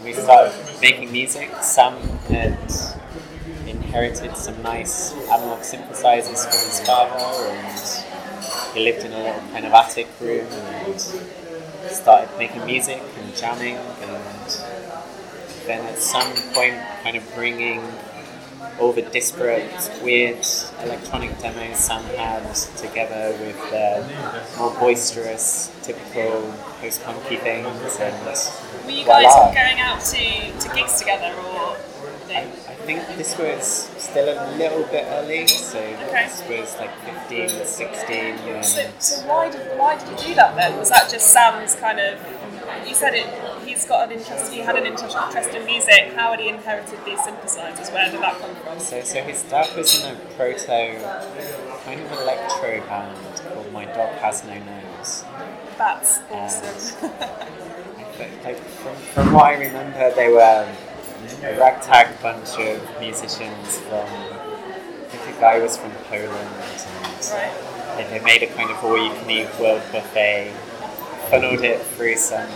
[0.04, 1.50] we started making music.
[1.62, 2.58] Sam had
[3.68, 7.16] inherited some nice analog synthesizers from his father,
[7.52, 11.00] and he lived in a little kind of attic room and
[11.90, 14.31] started making music and jamming, and
[15.66, 17.82] then at some point, kind of bringing
[18.80, 20.46] all the disparate, weird
[20.84, 24.08] electronic demos Sam had together with the
[24.58, 28.26] more boisterous, typical post-punky things, and
[28.86, 29.54] Were you guys Voila.
[29.54, 31.78] going out to, to gigs together or?
[32.30, 36.28] I, I think this was still a little bit early, so Okay.
[36.28, 36.92] this was like
[37.28, 40.78] 15, 16, and So, so why did why did you do that then?
[40.78, 42.20] Was that just Sam's kind of?
[42.88, 43.28] You said it.
[43.66, 44.52] he's got an interest.
[44.52, 45.16] He had an interest,
[45.56, 46.14] in music.
[46.16, 47.92] How had he inherited these synthesizers?
[47.94, 48.80] Where did that come from?
[48.80, 50.66] So, so his dad was in a proto
[51.86, 55.26] kind of electro band called My Dog Has No Nose.
[55.78, 57.10] That's awesome.
[58.18, 60.76] But, like, from, from what I remember, they were um,
[61.44, 64.06] a ragtag bunch of musicians from.
[64.06, 67.98] I think the guy was from Poland, and right.
[67.98, 70.54] they, they made a kind of all-you-can-eat world buffet,
[71.32, 72.50] funneled it through some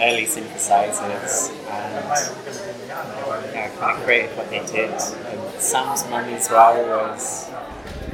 [0.00, 4.90] early synthesizers, and yeah, kind of created what they did.
[4.90, 7.50] And Sam's mum as well was.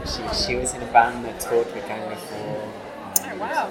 [0.05, 2.19] She, she was in a band that toured with Gang of.
[2.33, 3.71] Oh wow.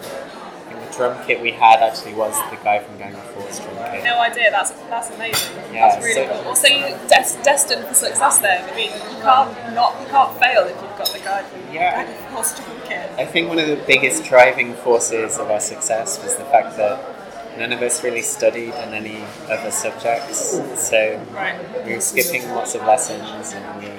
[0.97, 3.59] I think the drum kit we had actually was the guy from Gang of Four's
[3.59, 4.03] drum kit.
[4.03, 4.49] No idea.
[4.51, 5.55] That's that's amazing.
[5.73, 6.55] Yeah, that's really so- cool.
[6.55, 8.67] So you des- destined for success there.
[8.67, 12.05] I mean, you can't not you can't fail if you've got the guy from Yeah.
[12.31, 12.53] Horse
[12.87, 13.09] Kit.
[13.17, 16.99] I think one of the biggest driving forces of our success was the fact that
[17.57, 20.59] none of us really studied in any other subjects.
[20.89, 21.55] So Right.
[21.85, 23.89] we were skipping lots of lessons and we,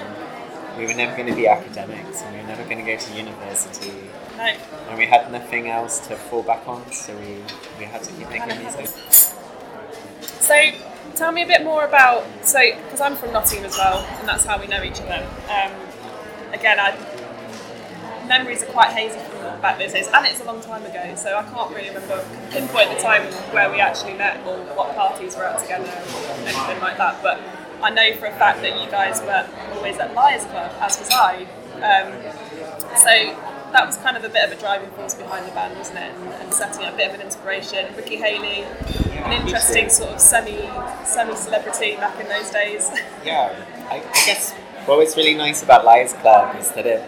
[0.78, 3.12] we were never going to be academics and we were never going to go to
[3.14, 3.92] university.
[4.38, 4.44] No.
[4.44, 7.42] And we had nothing else to fall back on, so we,
[7.78, 8.86] we had to keep making music.
[10.20, 10.54] So
[11.16, 14.44] tell me a bit more about so because I'm from Nottingham as well, and that's
[14.44, 15.26] how we know each other.
[15.50, 15.72] Um,
[16.52, 16.96] again, I
[18.28, 21.36] memories are quite hazy from back those days, and it's a long time ago, so
[21.36, 23.22] I can't really remember pinpoint the time
[23.52, 27.20] where we actually met or what parties we're at together or anything like that.
[27.22, 27.40] But
[27.82, 31.10] I know for a fact that you guys were always at Liars Club, as was
[31.10, 31.46] I.
[31.82, 32.12] Um,
[32.96, 35.98] so that was kind of a bit of a driving force behind the band, wasn't
[35.98, 36.14] it?
[36.14, 37.94] And, and setting up a bit of an inspiration.
[37.96, 38.62] Ricky Haley,
[39.22, 40.58] an interesting sort of semi
[41.04, 42.90] semi celebrity back in those days.
[43.24, 43.54] Yeah,
[43.90, 44.52] I, I guess
[44.86, 47.02] what was really nice about Liars Club is that it,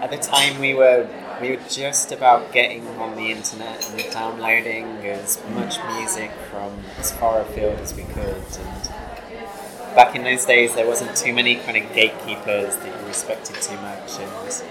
[0.00, 1.08] at the time we were
[1.40, 7.12] we were just about getting on the internet and downloading as much music from as
[7.12, 8.42] far afield as we could.
[8.44, 13.56] And back in those days, there wasn't too many kind of gatekeepers that you respected
[13.56, 14.62] too much, and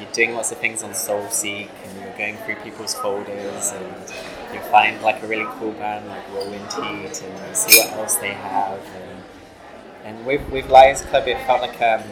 [0.00, 3.94] you're doing lots of things on SoulSeek, and you're going through people's folders, and
[4.52, 8.16] you find like a really cool band like Rolling Teat, and you see what else
[8.16, 8.80] they have.
[8.94, 9.22] And,
[10.04, 12.02] and with with Liars Club, it felt like um,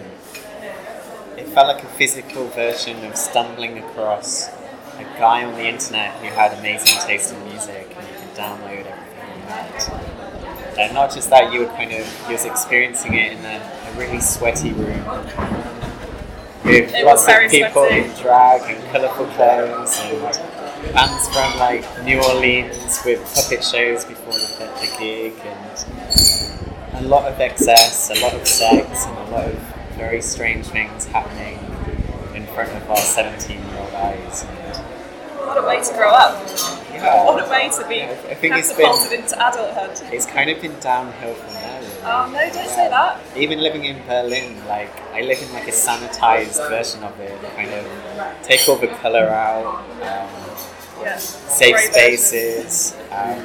[1.37, 4.49] it felt like a physical version of stumbling across
[4.99, 8.87] a guy on the internet who had amazing taste in music, and you could download
[8.87, 10.79] everything he had.
[10.79, 13.99] And not just that, you were kind of you was experiencing it in a, a
[13.99, 15.05] really sweaty room
[16.70, 21.85] with It was lots of people in drag and colourful clothes and bands from like
[22.04, 28.20] New Orleans with puppet shows before the, the gig and a lot of excess, a
[28.22, 29.59] lot of sex, and a lot of
[29.96, 31.59] very strange things happening
[32.35, 34.44] in front of our 17 year old eyes.
[34.44, 34.59] And,
[35.46, 36.46] what a way to grow up!
[36.92, 40.12] yeah, What a way to be I think it's been- catapulted into adulthood.
[40.12, 41.80] it's kind of been downhill from there.
[42.02, 43.20] Oh no, don't say that.
[43.36, 47.38] Even living in Berlin, like I live in like a sanitized version of it.
[47.56, 47.86] Kind of
[48.42, 49.66] take all the color out,
[50.02, 51.16] um, Yeah.
[51.18, 52.94] safe spaces.
[53.10, 53.42] Um,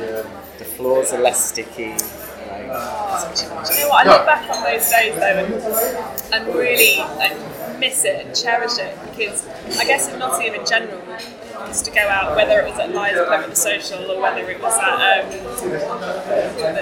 [0.57, 1.91] the floors are less sticky.
[1.91, 4.07] Like, Do you know what?
[4.07, 7.35] I look back on those days though and, and really like,
[7.79, 9.45] miss it and cherish it because
[9.79, 13.41] I guess in Nottingham in general, to go out whether it was at Liars Club
[13.43, 15.29] at the Social or whether it was at um,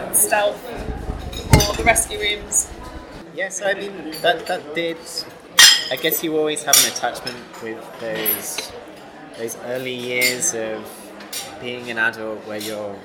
[0.10, 0.60] the Stealth
[1.84, 2.72] the Rescue Rooms.
[3.36, 4.98] Yes, I mean that that did.
[5.92, 8.72] I guess you always have an attachment with those
[9.38, 10.80] those early years of
[11.60, 12.96] being an adult where you're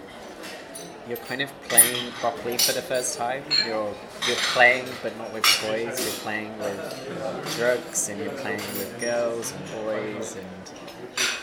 [1.08, 3.42] you're kind of playing properly for the first time.
[3.66, 3.92] You're
[4.26, 5.98] you're playing but not with toys.
[5.98, 10.46] You're playing with drugs and you're playing with girls and boys and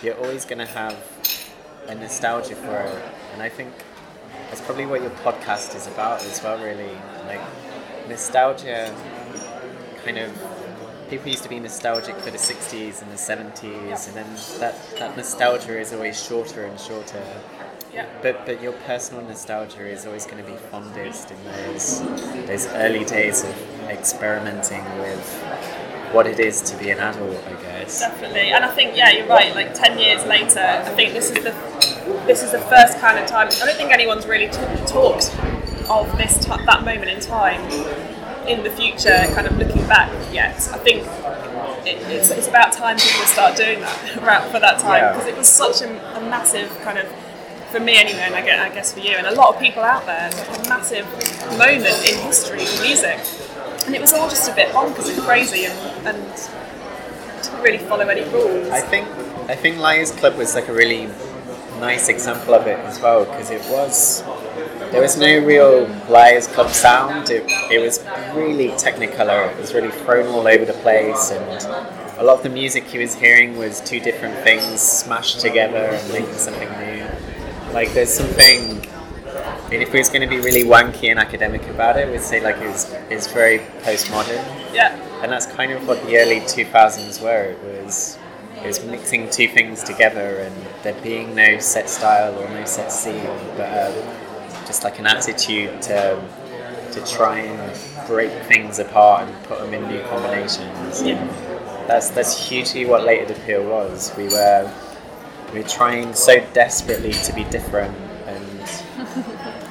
[0.01, 0.97] you're always gonna have
[1.87, 3.03] a nostalgia for it.
[3.33, 3.73] And I think
[4.47, 6.97] that's probably what your podcast is about as well, really.
[7.27, 7.41] Like
[8.07, 8.95] nostalgia,
[10.03, 10.31] kind of.
[11.09, 15.15] People used to be nostalgic for the 60s and the 70s, and then that, that
[15.15, 17.23] nostalgia is always shorter and shorter.
[17.93, 18.07] Yeah.
[18.21, 22.01] But but your personal nostalgia is always going to be fondest in those
[22.47, 23.55] those early days of
[23.87, 25.84] experimenting with
[26.15, 27.99] what it is to be an adult, I guess.
[27.99, 29.53] Definitely, and I think yeah, you're right.
[29.53, 31.51] Like ten years later, I think this is the
[32.25, 33.47] this is the first kind of time.
[33.61, 35.35] I don't think anyone's really t- talked
[35.89, 37.61] of this t- that moment in time
[38.47, 40.55] in the future, kind of looking back yet.
[40.71, 41.03] I think
[41.85, 45.11] it, it's, it's about time people start doing that for that time Yeah.
[45.13, 47.05] because it was such a, a massive kind of.
[47.71, 49.83] For me, anyway, and I guess, I guess for you, and a lot of people
[49.83, 51.05] out there, like a massive
[51.57, 53.19] moment in history for music.
[53.85, 56.51] And it was all just a bit bonkers and crazy and, and
[57.43, 58.69] didn't really follow any rules.
[58.69, 59.07] I think
[59.47, 61.07] I think Liars Club was like a really
[61.79, 64.23] nice example of it as well because it was
[64.91, 67.29] there was no real Liars Club sound.
[67.29, 67.99] It, it was
[68.33, 69.51] really technicolor.
[69.51, 71.63] It was really thrown all over the place, and
[72.17, 76.13] a lot of the music he was hearing was two different things smashed together and
[76.13, 77.05] making something new.
[77.73, 78.85] Like there's something.
[79.65, 82.21] I mean, if we was going to be really wanky and academic about it, we'd
[82.21, 84.95] say like it was, it's very postmodern, Yeah.
[85.23, 87.45] and that's kind of what the early 2000s were.
[87.51, 88.17] It was
[88.63, 92.91] it was mixing two things together, and there being no set style or no set
[92.91, 93.25] scene,
[93.57, 93.93] but um,
[94.67, 96.21] just like an attitude to
[96.91, 101.01] to try and break things apart and put them in new combinations.
[101.01, 101.25] Yeah.
[101.87, 104.13] That's that's hugely what Late of the Pier was.
[104.15, 104.71] We were
[105.53, 107.95] we were trying so desperately to be different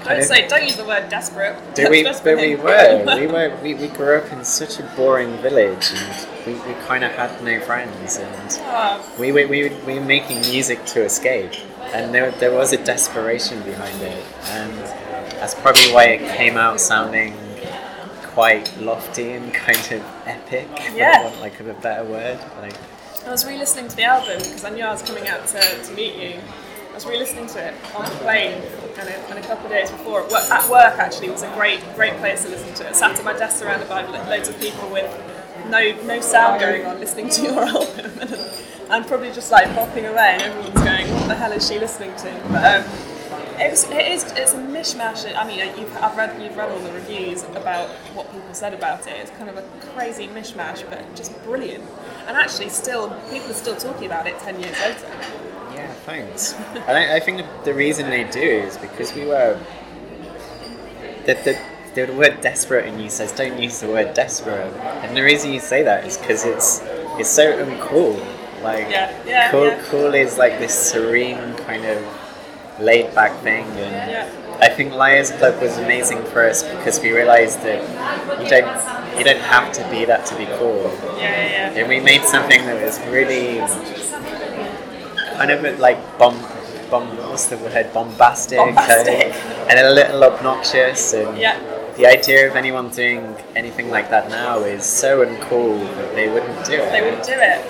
[0.04, 1.56] Don't say, don't use the word desperate.
[1.74, 3.04] do we, but we were.
[3.18, 3.56] We were.
[3.62, 7.42] We, we grew up in such a boring village, and we, we kind of had
[7.42, 11.52] no friends, and Oh, we were, we, we were making music to escape,
[11.94, 14.72] and there, there was a desperation behind it, and
[15.38, 17.34] that's probably why it came out sounding
[18.34, 20.68] quite lofty and kind of epic.
[20.94, 21.24] Yeah.
[21.24, 22.38] want, like a better word.
[22.60, 22.74] Like,
[23.26, 25.92] I was re-listening to the album because I knew I was coming out to, to
[25.94, 26.40] meet you.
[26.94, 28.62] I was re-listening to it on the plane
[29.00, 30.22] and a, and a couple of days before.
[30.32, 32.94] At work, actually, was a great great place to listen to it.
[32.94, 35.10] Sat at my desk surrounded by loads of people with
[35.68, 38.12] no no sound going on, listening to your album,
[38.90, 42.14] and probably just like popping away, and everyone's going, "What the hell is she listening
[42.14, 42.90] to?" But um,
[43.58, 45.34] it, was, it is it's a mishmash.
[45.34, 49.04] I mean, you've, I've read you've read all the reviews about what people said about
[49.08, 49.14] it.
[49.14, 49.64] It's kind of a
[49.96, 51.82] crazy mishmash, but just brilliant.
[52.28, 55.10] And actually, still people are still talking about it ten years later.
[55.84, 56.54] Yeah, thanks.
[56.54, 59.58] and I, I think the, reason they do is because we were.
[61.26, 65.22] The, the, the word desperate in you says don't use the word desperate, and the
[65.22, 66.80] reason you say that is because it's
[67.18, 68.18] it's so uncool.
[68.62, 69.82] Like Yeah, yeah, cool, yeah.
[69.84, 72.02] cool is like this serene kind of
[72.80, 74.44] laid back thing, and.
[74.60, 77.82] I think Liars Club was amazing for us because we realised that
[78.40, 80.84] you don't you don't have to be that to be cool.
[81.16, 81.80] Yeah, yeah, yeah.
[81.80, 83.58] And we made something that was really
[85.38, 86.38] kind never like bomb,
[86.90, 87.92] bomb what's the word?
[87.92, 89.34] Bombastic, Bombastic.
[89.34, 91.12] uh, and a little obnoxious.
[91.14, 91.58] And Yeah.
[91.96, 96.64] the idea of anyone doing anything like that now is so uncool that they wouldn't
[96.66, 96.90] do it.
[96.92, 97.60] They wouldn't do it.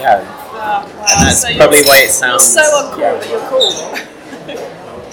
[0.00, 0.82] Yeah, Oh, wow.
[0.86, 2.44] and that's So probably why it sounds.
[2.44, 3.14] So uncool yeah.
[3.18, 3.72] that you're cool.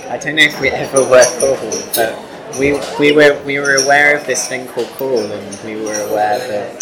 [0.13, 1.57] I don't know if we ever were cool,
[1.95, 2.13] but
[2.59, 6.37] we we were we were aware of this thing called cool, and we were aware
[6.37, 6.77] that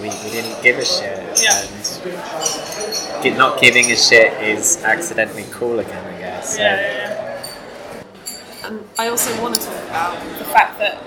[0.00, 1.60] we, we didn't give a shit, Yeah.
[1.60, 1.84] and
[3.28, 6.56] not giving a shit is accidentally cool again, I guess.
[6.56, 7.42] So, Yeah, yeah,
[8.62, 8.66] yeah.
[8.66, 10.98] And I also want to talk about the fact that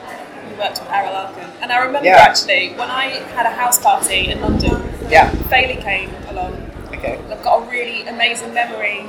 [0.50, 1.50] you worked with Erol Alkan.
[1.62, 2.18] And I remember Yeah.
[2.18, 5.30] actually when I had a house party in London, Yeah.
[5.50, 6.70] Faley came along.
[6.94, 7.20] Okay.
[7.32, 9.06] I've got a really amazing memory.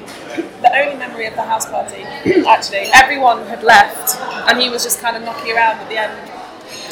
[0.63, 2.03] The only memory of the house party,
[2.49, 2.91] actually.
[2.93, 4.17] Everyone had left,
[4.49, 6.13] and he was just kind of knocking around at the end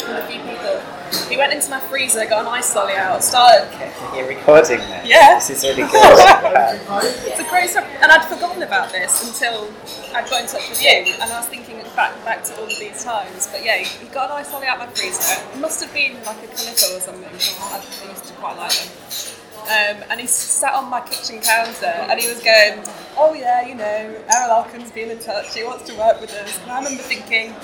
[0.07, 0.81] with a few people.
[1.29, 3.69] He went into my freezer, got an ice lolly out, started
[4.15, 5.09] You're recording this.
[5.09, 5.35] Yeah.
[5.35, 5.95] This is really good.
[5.95, 6.79] Yeah.
[7.03, 9.71] It's a great story, and I'd forgotten about this until
[10.15, 12.79] I'd got in touch with you, and I was thinking back back to all of
[12.79, 13.47] these times.
[13.47, 15.43] But yeah, he got an ice lolly out my freezer.
[15.55, 17.25] It must have been like a Calippo or something.
[17.25, 19.39] I used to quite like them.
[19.63, 22.83] Um, and he sat on my kitchen counter and he was going,
[23.17, 25.55] "Oh yeah, you know, Erol Alkan's been in touch.
[25.55, 27.55] He wants to work with us." And I remember thinking,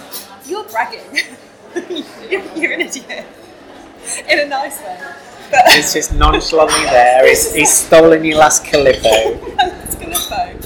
[0.46, 1.22] "You're bragging.
[2.56, 3.26] you're, an idiot."
[4.28, 4.98] In a nice way.
[5.50, 7.26] But He's just nonchalantly there.
[7.26, 9.38] He's, he's stolen your last Calippo.
[9.60, 10.58] It's Filippo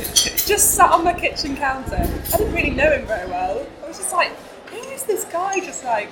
[0.46, 1.96] just sat on my kitchen counter.
[1.96, 3.64] I didn't really know him very well.
[3.82, 4.36] I was just like,
[4.66, 6.08] who is this guy just like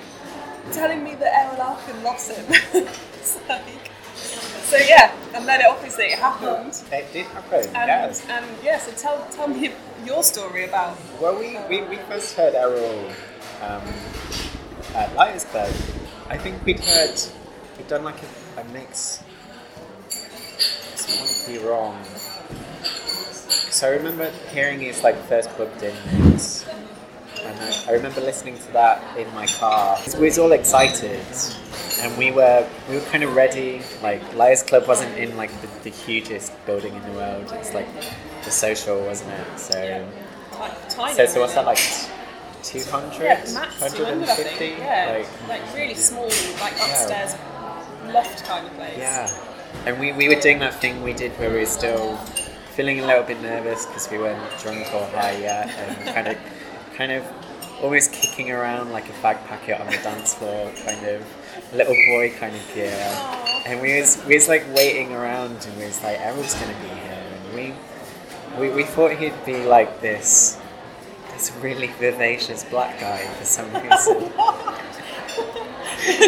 [0.71, 2.45] telling me that Erol Alkan lost him?
[2.73, 3.61] it's like,
[4.63, 6.81] so yeah, and then it obviously it happened.
[6.91, 8.25] It did happen, And, yes.
[8.29, 9.71] and yeah, so tell tell me
[10.05, 13.13] your story about Well, we, we, we first heard Erol
[13.61, 13.83] um,
[14.95, 15.09] at
[15.51, 15.73] Club.
[16.29, 17.19] I think we'd heard,
[17.77, 18.21] we'd done like
[18.57, 19.23] a, a mix.
[20.09, 22.03] This might be wrong.
[23.71, 26.65] So I remember hearing his like first booked in mix.
[27.43, 29.97] And I, I remember listening to that in my car.
[30.17, 31.19] We was all excited,
[32.01, 33.81] and we were we were kind of ready.
[34.03, 37.51] Like Liars Club wasn't in like the, the hugest building in the world.
[37.53, 37.87] It's like
[38.43, 39.59] the social, wasn't it?
[39.59, 40.07] So.
[40.51, 41.15] ti- tiny.
[41.15, 41.79] So, so what's that like?
[42.63, 43.23] 200?
[43.23, 44.27] Yeah, max 200,
[44.79, 46.25] Yeah, Like, like, really small,
[46.59, 47.35] like upstairs
[48.13, 48.97] loft kind of place.
[48.97, 49.29] yeah.
[49.85, 52.17] And we, we were doing that thing we did where we were still
[52.75, 56.37] feeling a little bit nervous because we weren't drunk or high yet and kind of,
[56.95, 57.25] kind of
[57.81, 61.25] almost kicking around like a fag packet on the dance floor, kind of
[61.73, 62.93] little boy kind of gear.
[62.93, 63.63] Aw.
[63.67, 66.81] And we was, we was like waiting around and we was like, Erol's going to
[66.81, 67.23] be here.
[67.45, 67.73] And we,
[68.69, 70.59] we, we thought he'd be like this
[71.41, 74.31] this really vivacious black guy for some reason.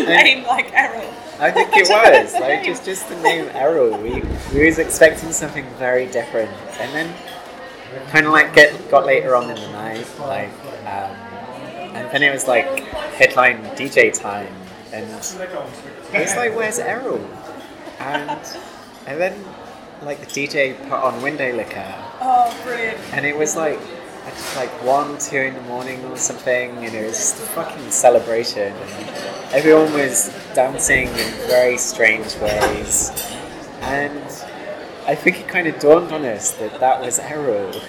[0.05, 1.07] Name like Erol.
[1.39, 4.01] I think it was like just just the name Erol.
[4.01, 4.21] We
[4.57, 6.49] we was expecting something very different,
[6.79, 7.13] and then
[8.09, 10.49] kind of like get got later on in the night, like,
[10.85, 11.11] um,
[11.95, 12.65] and then it was like
[13.19, 14.53] headline DJ time,
[14.91, 15.35] and it's
[16.35, 17.23] like, where's Erol?
[17.99, 18.29] And
[19.07, 19.43] and then
[20.03, 22.97] like the DJ put on Window Licker, Oh, brilliant.
[23.11, 23.79] and it was like
[24.25, 27.91] at like one, two in the morning or something, and it was just a fucking
[27.91, 28.73] celebration.
[28.73, 33.11] And everyone was dancing in very strange ways,
[33.81, 34.23] and
[35.05, 37.81] I think it kind of dawned on us that that was Erol.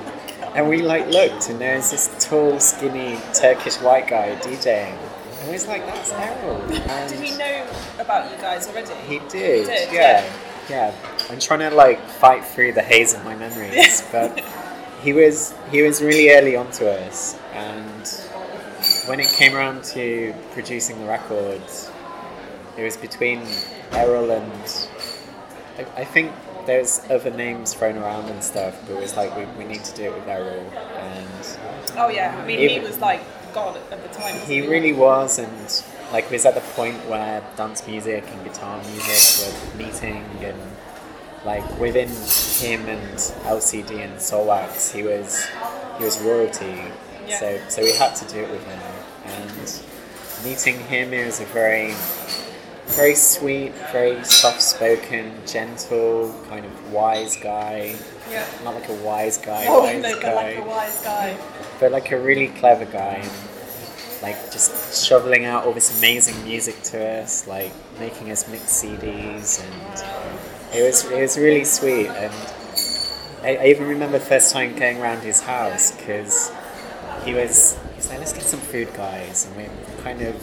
[0.50, 4.96] Oh and we like looked, and there's this tall, skinny Turkish white guy DJing.
[5.40, 6.88] And we was like, that's Erol.
[6.88, 7.66] And Did he know
[7.98, 8.92] about you guys already?
[9.06, 10.24] he did, did, yeah,
[10.70, 10.94] yeah.
[11.30, 14.42] I'm trying to like fight through the haze of my memories, but
[15.02, 18.06] he was he was really early on to us, and
[19.08, 21.62] when it came around to producing the record,
[22.76, 23.40] it was between
[23.90, 24.88] Erol and
[25.78, 26.32] I, I think
[26.66, 29.94] there's other names thrown around and stuff, but it was like we, we need to
[29.94, 31.58] do it with Erol, and
[31.96, 32.38] Oh yeah.
[32.40, 33.20] I mean, he was like
[33.54, 34.34] God at the time.
[34.34, 38.80] wasn't he really was, and like was at the point where dance music and guitar
[38.82, 40.60] music were meeting, and
[41.44, 45.46] like within him and LCD and Soulwax, he was
[45.98, 46.82] he was royalty.
[47.26, 47.38] Yeah.
[47.40, 48.80] So so we had to do it with him,
[49.26, 49.82] and
[50.44, 51.94] meeting him, he was a very
[52.96, 57.94] very sweet, very soft spoken, gentle, kind of wise guy.
[58.30, 58.46] Yeah.
[58.64, 61.38] Not like a wise guy, Oh wise no, but guy like a wise guy.
[61.80, 63.30] but like a really clever guy and
[64.22, 69.62] like just shoveling out all this amazing music to us like making us mix CDs
[69.62, 72.32] and it was it was really sweet and
[73.42, 76.52] I, I even remember the first time going around his house because
[77.24, 80.36] he was he was like let's get some food guys and we were kind of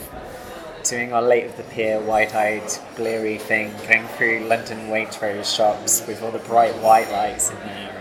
[0.82, 6.22] doing our late of the pier wide-eyed bleary thing going through London Waitrose shops with
[6.22, 7.96] all the bright white lights in there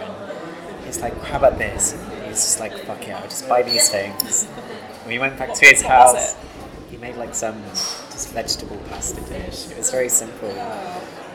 [0.86, 1.94] and he's like, how about this?
[1.94, 4.48] And he's just like, fuck yeah, I'll just buy these things.
[5.02, 6.36] And we went back to his house.
[6.92, 7.62] He made like some
[8.12, 9.70] just vegetable pasta dish.
[9.70, 10.50] It was very simple.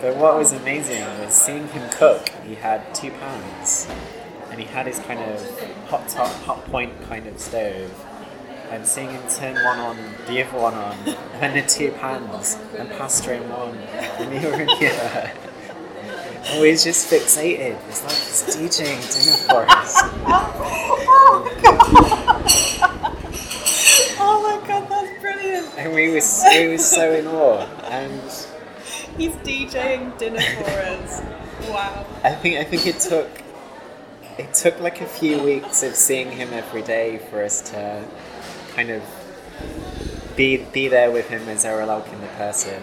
[0.01, 2.31] But what was amazing was seeing him cook.
[2.47, 3.87] He had two pans,
[4.51, 5.41] and he had his kind of
[5.89, 7.93] hot top, hot point kind of stove.
[8.71, 9.97] And seeing him turn one on,
[10.27, 10.97] the other one on,
[11.41, 15.33] and the two pans, and pasta in one, and the other in the other.
[16.47, 17.77] And we was just fixated.
[17.89, 20.01] It's like he's DJing dinner for us.
[24.23, 25.69] Oh my god, that's brilliant.
[25.77, 27.67] And we were, we was so in awe.
[27.83, 28.23] And
[29.21, 31.21] He's DJing dinner for us.
[31.69, 32.07] Wow.
[32.25, 33.29] I think I think it took
[34.39, 38.03] it took like a few weeks of seeing him every day for us to
[38.75, 39.03] kind of
[40.37, 42.83] be be there with him as Erol Alkan the person.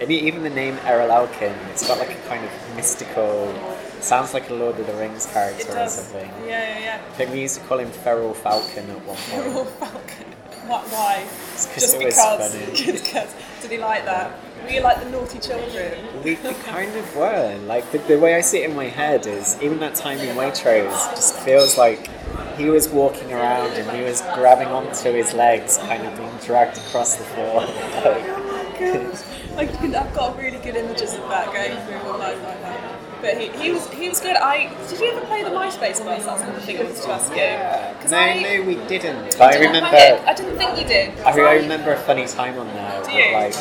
[0.00, 3.52] And even the name Erol Alkan, it's got like a kind of mystical
[4.00, 6.30] sounds like a Lord of the Rings character or something.
[6.46, 9.44] Yeah, yeah, I think we used to call him Feral Falcon at one point.
[9.44, 10.24] Feral Falcon.
[10.66, 11.24] What, why?
[11.52, 12.52] Just it was because.
[12.52, 12.72] funny.
[12.74, 13.34] Just because.
[13.60, 14.32] Did he like that?
[14.62, 15.98] Were you like the naughty children?
[16.22, 17.58] We, we kind of were.
[17.66, 20.36] Like, the, the way I see it in my head is even that time in
[20.36, 22.08] Waitrose just feels like
[22.56, 26.76] he was walking around and he was grabbing onto his legs, kind of being dragged
[26.78, 27.62] across the floor.
[27.66, 29.24] oh
[29.56, 32.88] I can, I've got really good images of that going through all life like.
[33.20, 34.36] But he, he was he was good.
[34.36, 36.24] I did you ever play the MySpace bus?
[36.24, 38.00] That's another thing I wanted to ask you.
[38.00, 39.40] 'Cause no, I, no, we didn't.
[39.40, 39.96] I didn't remember.
[40.24, 41.18] I didn't think you did.
[41.20, 43.32] I, I remember a funny time on there Do you?
[43.32, 43.54] like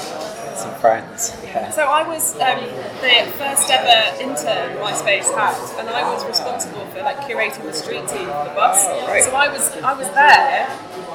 [0.58, 1.36] some friends.
[1.44, 1.70] Yeah.
[1.72, 2.60] So I was um,
[3.02, 8.08] the first ever intern MySpace had, and I was responsible for like curating the street
[8.08, 8.86] team for the bus.
[9.08, 9.24] Right.
[9.24, 10.68] So I was I was there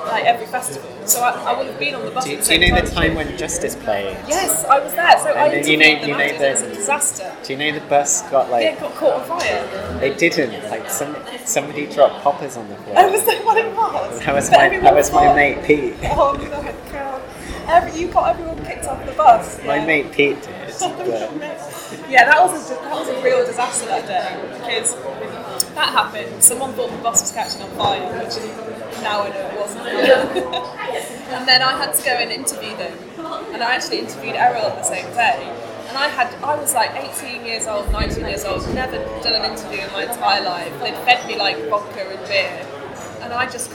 [0.07, 0.91] like every festival.
[1.07, 2.25] So I, I would have been on the bus.
[2.25, 2.95] Do, do you know the time.
[3.09, 4.17] time when Justice played?
[4.27, 5.19] Yes, I was there.
[5.19, 6.45] So I And then you know- you know after.
[6.45, 7.37] It was a disaster.
[7.45, 9.99] Do you know the bus got like Yeah, it got caught on fire.
[10.01, 12.95] they didn't like some somebody dropped poppers on the floor.
[12.99, 14.21] Oh, was that what it was?
[14.25, 15.95] That was But my that was my mate Pete.
[16.05, 17.23] Oh my god!
[17.67, 19.63] Every, you got everyone kicked off the bus.
[19.65, 20.53] My mate Pete did.
[22.09, 24.95] Yeah, that was a, that was a real disaster that day because
[25.75, 26.43] that happened.
[26.43, 28.37] Someone thought the bus was catching on fire, which
[29.03, 29.87] now I know it wasn't.
[31.33, 32.93] and then I had to go and interview them,
[33.53, 35.41] and I actually interviewed Erol on the same day.
[35.89, 39.51] And I had I was like 18 years old, 19 years old, never done an
[39.51, 40.73] interview in my entire life.
[40.81, 42.67] They'd fed me like vodka and beer,
[43.23, 43.71] and I just.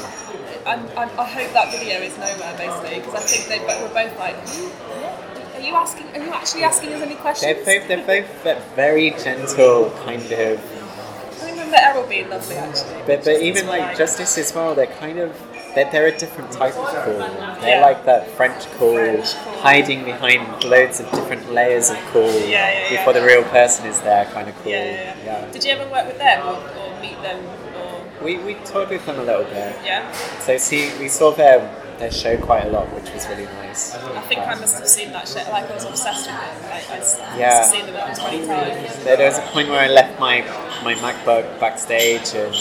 [0.68, 4.20] I'm, I'm, I hope that video is nowhere basically because I think they were both
[4.20, 4.36] like,
[5.56, 6.08] are you asking?
[6.14, 7.66] Are you actually asking us any questions?
[7.66, 10.60] they're both they're both ve- very gentle kind of
[11.42, 13.02] I remember Erol being lovely actually.
[13.06, 15.32] But, but even like Justice as well, they're kind of
[15.74, 17.18] they're, they're a different type of cool.
[17.62, 17.82] They're Yeah.
[17.82, 19.54] like that French cool, French cool.
[19.62, 24.00] hiding behind loads of different layers of cool Yeah, yeah, before the real person is
[24.02, 24.72] there, kind of cool.
[24.72, 25.50] Yeah.
[25.52, 27.40] Did you ever work with them or, or meet them
[28.22, 29.76] We, we toured with them a little bit.
[29.86, 30.12] yeah?
[30.40, 31.60] So see, we saw their
[32.00, 33.96] their show quite a lot, which was really nice.
[33.96, 35.48] I think I must have seen that shit.
[35.50, 36.70] Like I was obsessed with it.
[36.70, 37.56] Like, I must Yeah.
[37.58, 39.04] have seen them twenty times.
[39.04, 40.42] There, there was a point where I left my
[40.84, 42.54] my MacBook backstage and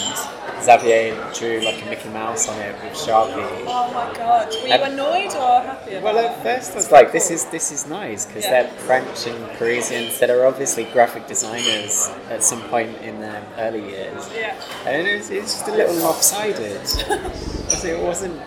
[0.61, 3.63] Xavier drew like a Mickey Mouse on it with Sharpie.
[3.67, 4.47] Oh my god!
[4.49, 6.25] Were you Um, annoyed or happy about Well, it?
[6.31, 8.63] at first I was like, this is this is nice because Yeah.
[8.63, 13.81] they're French and Parisians that are obviously graphic designers at some point in their early
[13.89, 14.55] years, Yeah.
[14.85, 16.81] and it was, it was just a little lopsided.
[17.67, 18.39] Because it wasn't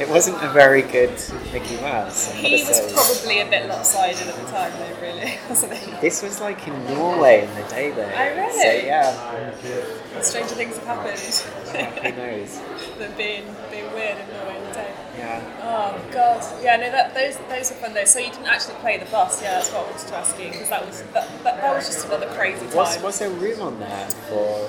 [0.00, 1.12] it wasn't a very good
[1.52, 2.30] Mickey Mouse.
[2.32, 2.92] He was say.
[2.92, 5.00] probably a bit lopsided at the time, though.
[5.00, 5.90] Really, wasn't he?
[6.00, 8.12] This was like in Norway in the day there.
[8.16, 8.80] Oh, really?
[8.80, 11.18] So yeah, Stranger things have happened
[12.02, 12.60] who knows?
[12.98, 14.94] than being being weird in Norway in the day.
[15.18, 15.42] Yeah.
[15.62, 18.04] Oh god, yeah, no, that those those were fun though.
[18.04, 19.52] So you didn't actually play the bus, yeah?
[19.52, 22.06] That's what I wanted to ask you because that was that, that, that was just
[22.06, 22.76] another crazy time.
[22.76, 24.68] Was was there room on there for?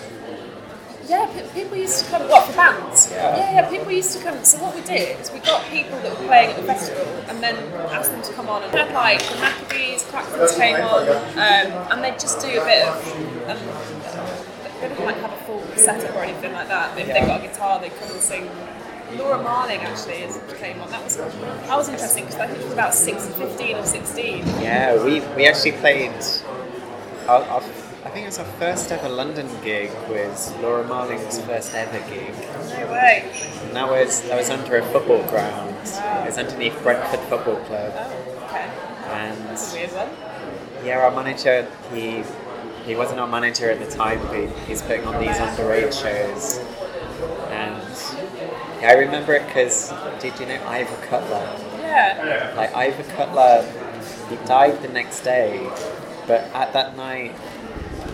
[1.07, 2.27] Yeah, people used to come.
[2.29, 3.11] What for bands?
[3.11, 3.37] Yeah.
[3.37, 3.69] yeah, yeah.
[3.69, 4.43] People used to come.
[4.43, 7.43] So what we did is we got people that were playing at the festival, and
[7.43, 7.55] then
[7.91, 8.63] asked them to come on.
[8.63, 12.65] And we had like the Maccabees, Klaxons came on, um, and they'd just do a
[12.65, 12.95] bit of.
[13.49, 13.59] Um,
[14.81, 16.93] they didn't like have a full setup or anything like that.
[16.93, 18.49] But if they got a guitar, they'd come and sing.
[19.13, 20.25] Laura Marling actually
[20.57, 20.89] came on.
[20.89, 24.39] That was that was interesting because I think it was about six, 15 or sixteen.
[24.59, 26.13] Yeah, we we actually played.
[27.27, 27.61] Our, our,
[28.05, 29.91] I think it was our first ever London gig.
[30.09, 32.33] Was Laura Marling's first ever gig,
[32.79, 33.23] No way.
[33.63, 35.75] and that was that was under a football ground.
[35.75, 38.69] It was underneath Brentford Football Club, Oh, okay.
[39.11, 40.85] and Weird one.
[40.85, 42.23] yeah, our manager he
[42.85, 46.59] he wasn't our manager at the time, but he's putting on these underage shows,
[47.49, 47.81] and
[48.81, 51.57] yeah, I remember it because did you know Ivor Cutler?
[51.79, 52.53] Yeah.
[52.55, 53.65] Like Ivor Cutler,
[54.29, 55.67] he died the next day,
[56.27, 57.33] but at that night,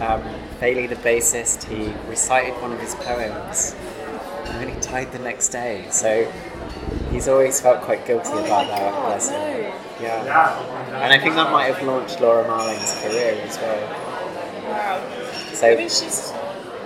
[0.02, 0.22] um,
[0.60, 3.76] Faley the bassist, he recited one of his poems,
[4.46, 5.86] and then he died the next day.
[5.92, 6.32] So
[7.12, 8.80] he's always felt quite guilty Oh about that.
[8.92, 9.74] god, bless no.
[10.02, 13.90] Yeah, and I think that might have launched Laura Marling's career as well.
[14.70, 15.54] Wow.
[15.54, 16.34] So I mean, she's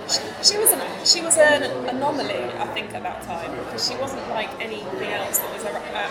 [0.08, 3.96] she, she was an she was an anomaly, I think, at that time because she
[3.96, 5.70] wasn't like anything else that was uh,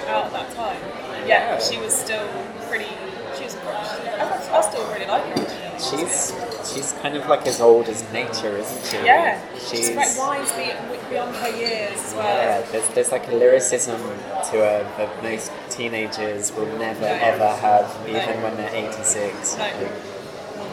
[0.09, 0.79] out at that time.
[1.27, 1.59] Yeah.
[1.59, 2.27] she was still
[2.67, 2.89] pretty.
[3.37, 3.55] She was.
[3.55, 5.44] I, I still really like her.
[5.79, 6.33] She's
[6.73, 9.05] she's kind of like as old as nature, isn't she?
[9.05, 12.23] Yeah, she's she's quite wise be- beyond her years as well.
[12.25, 17.95] Yeah, there's, there's like a lyricism to her that most teenagers will never ever have,
[18.07, 19.57] even when they're 86.
[19.57, 19.63] No.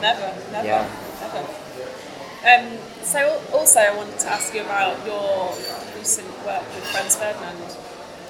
[0.01, 0.89] Never, never, Yeah.
[1.21, 1.47] never.
[2.43, 5.55] Um, so also I wanted to ask you about your
[5.97, 7.77] recent work with Franz Ferdinand.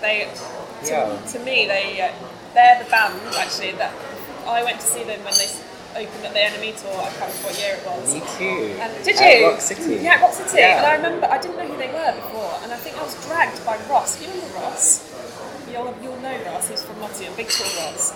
[0.03, 0.29] They,
[0.85, 1.17] to, Yeah.
[1.33, 2.13] to me, they uh,
[2.55, 3.93] they're the band actually that
[4.47, 5.47] I went to see them when they
[5.97, 6.97] opened at the NME tour.
[6.97, 8.15] I can't remember what year it was.
[8.15, 8.77] Me too.
[8.81, 9.47] And did At you?
[9.49, 9.95] Rock City.
[10.03, 10.59] Yeah, Rock City.
[10.59, 10.79] Yeah.
[10.79, 13.15] And I remember I didn't know who they were before, and I think I was
[13.27, 14.21] dragged by Ross.
[14.21, 15.09] You remember Ross?
[15.71, 16.69] You'll, you'll know Ross.
[16.69, 18.13] He's from Nottingham, big tall Ross.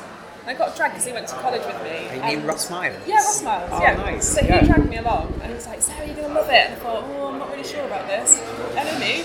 [0.47, 2.21] And I got dragged because he went to college with me.
[2.21, 2.97] Are you and- Ross Miles?
[3.07, 3.71] Yeah, Ross Miles.
[3.73, 3.97] Oh, yeah.
[3.97, 4.29] nice.
[4.29, 4.61] So yeah.
[4.61, 6.75] he dragged me along, and he was like, "Sarah, you're you gonna love it." And
[6.75, 8.39] I thought, "Oh, I'm not really sure about this."
[8.77, 9.25] Enemy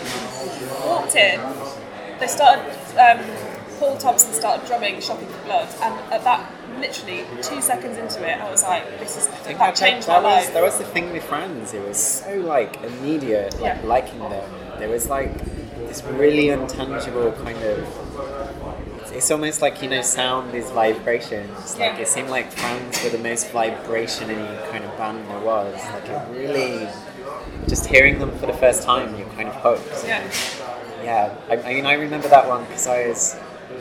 [0.87, 1.39] walked in.
[2.19, 2.73] They started.
[2.97, 3.19] Um,
[3.79, 6.51] Paul Thompson started drumming "Shopping for Blood," and at that,
[6.81, 10.35] literally two seconds into it, I was like, "This is that that, changed that, my
[10.37, 11.73] was, life." that was the thing with Franz.
[11.73, 13.87] It was so like immediate, like Yeah.
[13.87, 14.49] liking them.
[14.79, 15.31] There was like
[15.87, 17.77] this really untangible kind of.
[19.01, 21.77] It's, it's almost like you know, sound is vibrations.
[21.77, 21.97] Like Yeah.
[22.03, 25.75] it seemed like Franz were the most vibration-y kind of band there was.
[25.93, 26.87] Like it really,
[27.67, 30.03] just hearing them for the first time, you're kind of hooked.
[30.05, 30.23] Yeah.
[31.03, 33.35] Yeah, I, I mean, I remember that one because I was,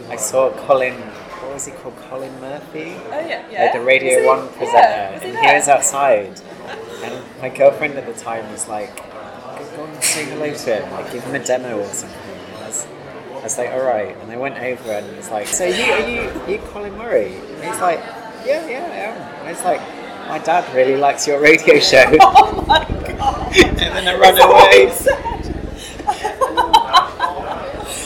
[0.09, 0.97] I saw Colin.
[1.41, 1.97] What was he called?
[2.09, 2.95] Colin Murphy.
[3.11, 3.63] Oh yeah, yeah.
[3.65, 5.49] Like the Radio he- One presenter, Yeah, and there?
[5.49, 6.41] he was outside,
[7.03, 8.95] and my girlfriend at the time was like,
[9.77, 12.67] "Go, and say hello to him, like give him a demo or something." And I
[12.67, 12.87] was,
[13.33, 16.01] I was like, "All right," and I went over and was like, "So you are
[16.09, 18.01] you are you Colin Murray?" And he's like,
[18.45, 19.81] "Yeah, yeah, I am." And it's like,
[20.29, 23.57] "My dad really likes your radio show," Oh my god.
[23.65, 24.93] and then I ran Is that what he away.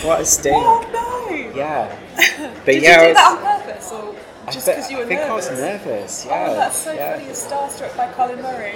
[0.04, 0.56] What a stink!
[0.56, 1.54] Oh no.
[1.56, 1.98] Yeah,
[2.64, 4.14] but Did yeah, you do was, that on purpose or
[4.52, 5.48] just because you were I think nervous?
[5.48, 6.26] I was nervous.
[6.26, 7.12] Oh, yeah, Oh, that's so yeah.
[7.12, 7.24] funny.
[7.26, 8.74] You're starstruck by Colin Murray.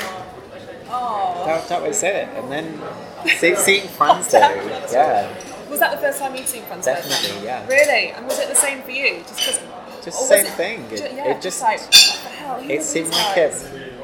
[0.91, 1.43] Oh.
[1.47, 2.28] That, that was it.
[2.28, 2.80] And then
[3.39, 5.28] see, seeing Franz though, yeah,
[5.68, 7.66] Was that the first time you'd seen Franz definitely, yeah.
[7.66, 8.11] Really?
[8.12, 9.18] And was it the same for you?
[9.20, 9.61] Just because.
[10.05, 10.84] Just same thing.
[10.93, 12.59] It, Ju- yeah, it just like, hell?
[12.62, 13.53] It seemed like it.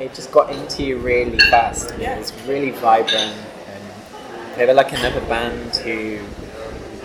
[0.01, 1.95] it just got into you really fast.
[1.99, 2.17] Yeah.
[2.17, 3.33] It was really vibrant,
[3.69, 6.19] and they were like another band who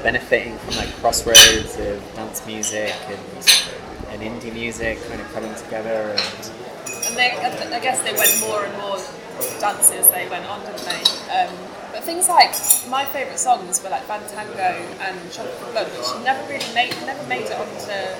[0.03, 3.19] benefiting from like crossroads of dance music and,
[4.09, 6.15] and indie music kind of coming together.
[6.15, 6.53] And
[7.07, 8.97] And they, I guess they went more and more
[9.59, 11.01] dances they went on, didn't they?
[11.31, 11.53] Um,
[11.99, 12.55] but things like
[12.87, 14.71] my favourite songs were like Van Tango
[15.03, 18.15] and Chocolate for Blood, which never really made never made it onto the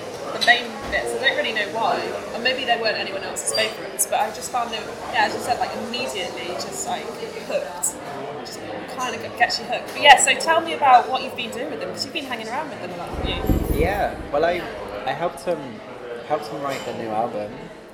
[0.46, 1.16] main bits.
[1.16, 1.96] I don't really know why,
[2.36, 4.06] or maybe they weren't anyone else's favourites.
[4.06, 7.06] But I just found them, yeah, as you said, like immediately just like
[7.48, 7.96] hooked.
[8.44, 8.60] Just
[8.98, 9.94] kind of gets you hooked.
[9.94, 12.26] But yeah, so tell me about what you've been doing with them because you've been
[12.26, 13.80] hanging around with them a lot, haven't you?
[13.80, 14.62] Yeah, well, I
[15.06, 15.80] I helped him
[16.28, 17.50] helped him write the new album.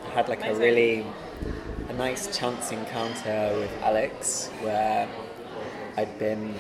[0.08, 1.06] I had like a really
[1.90, 5.08] a nice chance encounter with Alex where
[5.98, 6.54] I'd been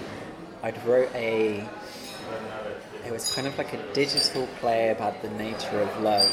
[0.63, 1.67] I'd wrote a
[3.05, 6.31] it was kind of like a digital play about the nature of love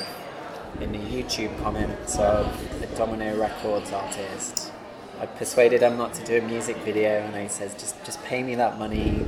[0.80, 2.46] in the YouTube comments of
[2.82, 4.72] a Domino Records artist.
[5.20, 8.42] I persuaded him not to do a music video, and I says, just just pay
[8.42, 9.26] me that money.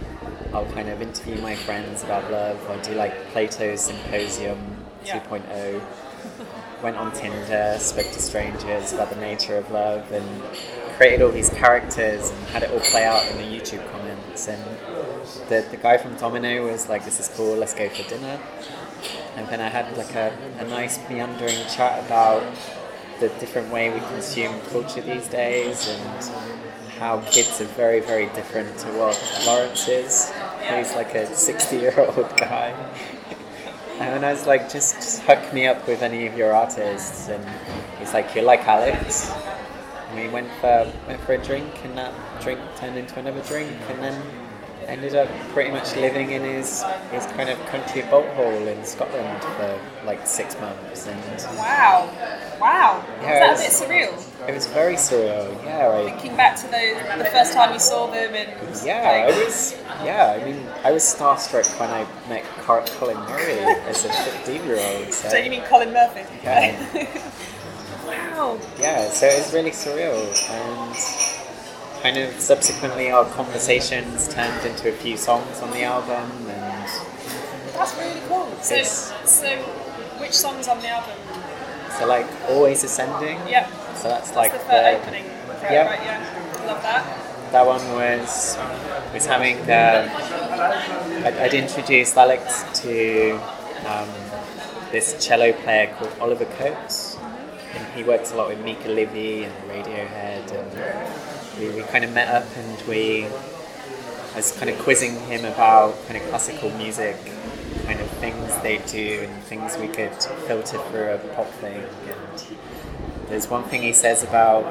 [0.53, 2.59] I'll kind of interview my friends about love.
[2.71, 4.59] I'll do like Plato's Symposium
[5.05, 5.21] Yeah.
[5.21, 5.83] 2.0.
[6.83, 10.43] Went on Tinder, spoke to strangers about the nature of love, and
[10.97, 14.49] created all these characters and had it all play out in the YouTube comments.
[14.49, 14.63] And
[15.49, 17.57] the, the guy from Domino was like, "This is cool.
[17.57, 18.39] Let's go for dinner."
[19.37, 22.43] And then I had like a, a nice meandering chat about
[23.21, 26.25] the different way we consume culture these days and
[26.99, 30.33] how kids are very, very different to what Lawrence is.
[30.63, 32.75] He's like a 60 year old guy.
[33.99, 37.29] And I was like, just, just hook me up with any of your artists.
[37.29, 37.45] And
[37.99, 39.31] he's like, you're like Alex.
[40.15, 44.03] We went for, went for a drink, and that drink turned into another drink, and
[44.03, 44.23] then
[44.87, 49.43] ended up pretty much living in his, his kind of country boat hole in Scotland
[49.43, 51.07] for like six months.
[51.07, 51.19] And
[51.57, 52.11] Wow,
[52.61, 53.05] wow.
[53.23, 54.49] Yeah, Was that a bit surreal?
[54.49, 55.65] it was very surreal.
[55.65, 58.51] Yeah, I, Thinking back to the the first time you saw them and
[58.85, 59.75] Yeah, like, I was.
[60.05, 63.59] Yeah, I mean, I was starstruck when I met Colin Murray
[63.89, 65.13] as a 15 year old.
[65.13, 66.25] So, So you mean Colin Murphy?
[66.43, 67.21] Yeah.
[68.33, 68.59] wow.
[68.79, 70.25] yeah, so it was really surreal.
[70.51, 76.31] And kind of subsequently, our conversations turned into a few songs on the album.
[76.49, 76.89] And
[77.75, 78.49] That's really cool.
[78.63, 79.49] So, so
[80.21, 81.17] which songs on the album?
[81.99, 83.39] so, like, Always Ascending.
[83.49, 83.69] Yeah.
[83.95, 85.25] So that's That's like the the- opening.
[85.49, 85.87] Right, yeah.
[85.87, 86.67] right, yeah.
[86.67, 87.53] Love that.
[87.53, 88.59] that one was
[89.15, 90.11] was having um,
[91.25, 93.33] I'd, I'd introduced Alex to
[93.87, 94.09] um,
[94.91, 97.14] this cello player called Oliver Coates
[97.75, 102.13] and he works a lot with Mica Levi and Radiohead and we, we kind of
[102.13, 107.17] met up and we I was kind of quizzing him about kind of classical music
[107.85, 110.13] kind of things they do and things we could
[110.47, 112.57] filter through a pop thing and
[113.29, 114.65] there's one thing he says about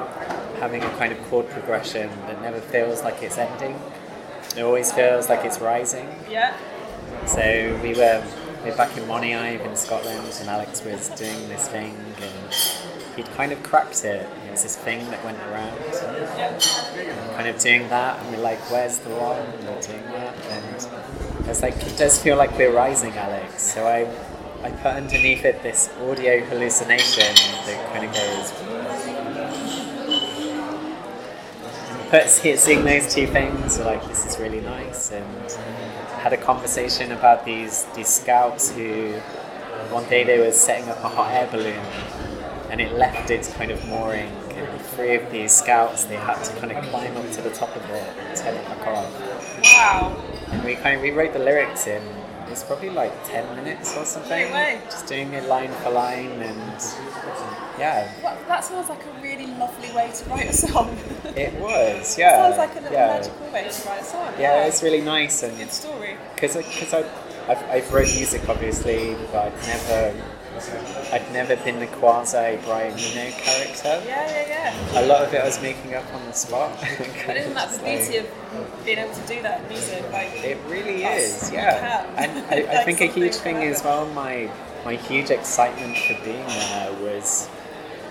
[0.58, 3.78] having a kind of chord progression that never feels like it's ending.
[4.56, 6.08] It always feels like it's rising.
[6.30, 6.56] Yeah.
[7.26, 8.24] So we were
[8.62, 13.30] we were back in Moniaive in Scotland, and Alex was doing this thing, and he'd
[13.32, 14.28] kind of cracked it.
[14.46, 15.76] It was this thing that went around,
[17.36, 21.44] kind of doing that, and we're like, "Where's the one?" And we're doing that, and
[21.44, 24.08] I was like, "It does feel like we're rising, Alex." So I.
[24.62, 27.36] I put underneath it this audio hallucination
[27.66, 28.50] that kind of goes
[32.10, 35.10] but see- seeing those two things, we're like, this is really nice.
[35.10, 35.26] And
[36.18, 39.12] had a conversation about these these scouts who
[39.90, 41.84] one day they were setting up a hot air balloon,
[42.70, 44.30] and it left its kind of mooring.
[44.54, 47.74] And three of these scouts, they had to kind of climb up to the top
[47.74, 49.62] of it and turn it back off.
[49.74, 50.16] Wow.
[50.50, 52.02] And we kind of rewrote the lyrics in.
[52.48, 54.48] It's probably like ten minutes or something.
[54.48, 54.80] No way.
[54.84, 56.80] Just doing it line for line, and
[57.78, 60.96] yeah, Well, that sounds like a really lovely way to write a song.
[61.24, 62.16] it was.
[62.16, 63.06] Yeah, It sounds like a little yeah.
[63.08, 64.32] magical way to write a song.
[64.38, 66.16] Yeah, it's really nice and good story.
[66.34, 67.02] because because I
[67.48, 70.14] I've, I've wrote music obviously, but I've never
[71.12, 74.00] I've never been the quasi Brian Eno character.
[74.06, 75.00] Yeah, yeah, yeah.
[75.00, 76.70] A lot of it I was making up on the spot.
[77.26, 78.26] But isn't that the beauty of
[78.84, 80.04] being able to do that in music?
[80.12, 82.06] Like, It really is, yeah.
[82.16, 84.06] And I, I Like think a huge thing like as well.
[84.06, 84.48] My
[84.84, 87.48] my huge excitement for being there was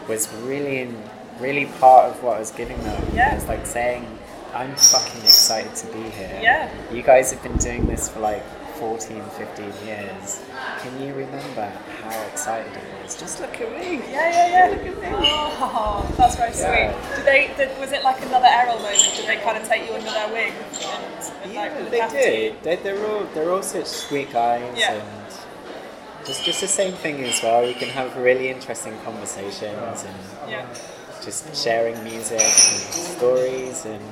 [0.09, 1.01] was really in,
[1.39, 3.01] really part of what I was giving them.
[3.15, 3.31] Yeah.
[3.31, 4.05] It was like saying,
[4.53, 6.69] "I'm fucking excited to be here." Yeah.
[6.91, 8.43] You guys have been doing this for like
[8.83, 10.43] 14, 15 years.
[10.81, 11.71] Can you remember
[12.03, 13.15] how excited it was?
[13.17, 13.95] Just look at me.
[14.11, 14.75] Yeah, yeah, yeah.
[14.75, 15.27] Look at me.
[15.65, 16.91] Oh, that's very Yeah.
[16.91, 17.15] sweet.
[17.15, 17.53] Did they?
[17.55, 19.13] Did, was it like another Erol moment?
[19.15, 22.61] Did they kind of take you under their wing and, and Yeah, look they did.
[22.61, 24.95] They're, they're all they're all such sweet guys, Yeah.
[24.95, 27.65] and just just the same thing as well.
[27.65, 30.65] You can have really interesting conversations and Yeah.
[31.23, 32.51] just sharing music and
[33.15, 34.03] stories and.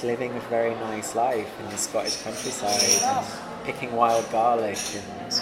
[0.00, 5.32] Just living a very nice life in the Scottish countryside and picking wild garlic and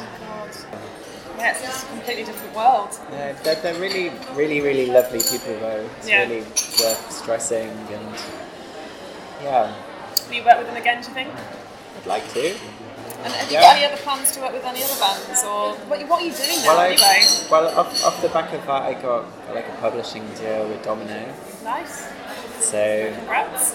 [1.39, 2.89] Yeah, it's just a completely different world.
[3.13, 5.89] yeah, they're, they're really, really, really lovely people though.
[5.99, 6.23] It's Yeah.
[6.23, 8.15] really worth stressing and
[9.45, 9.73] yeah,
[10.27, 11.31] Will you work with them again, do you think?
[12.01, 12.51] I'd like to.
[13.25, 13.61] And have Yeah.
[13.61, 16.25] you got any other plans to work with any other bands, or what, what are
[16.27, 17.23] you doing now Well, I, anyway?
[17.51, 21.33] well off, off the back of that, I got like a publishing deal with Domino.
[21.63, 22.09] Nice.
[22.61, 23.75] So Congrats.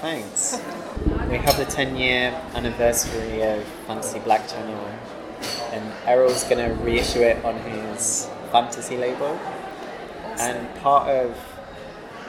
[0.00, 0.60] Thanks.
[1.28, 4.88] we have the 10 year anniversary of Fantasy Black Channel,
[5.72, 9.36] and Erol's gonna reissue it on his Phantasy label.
[10.38, 11.36] And part of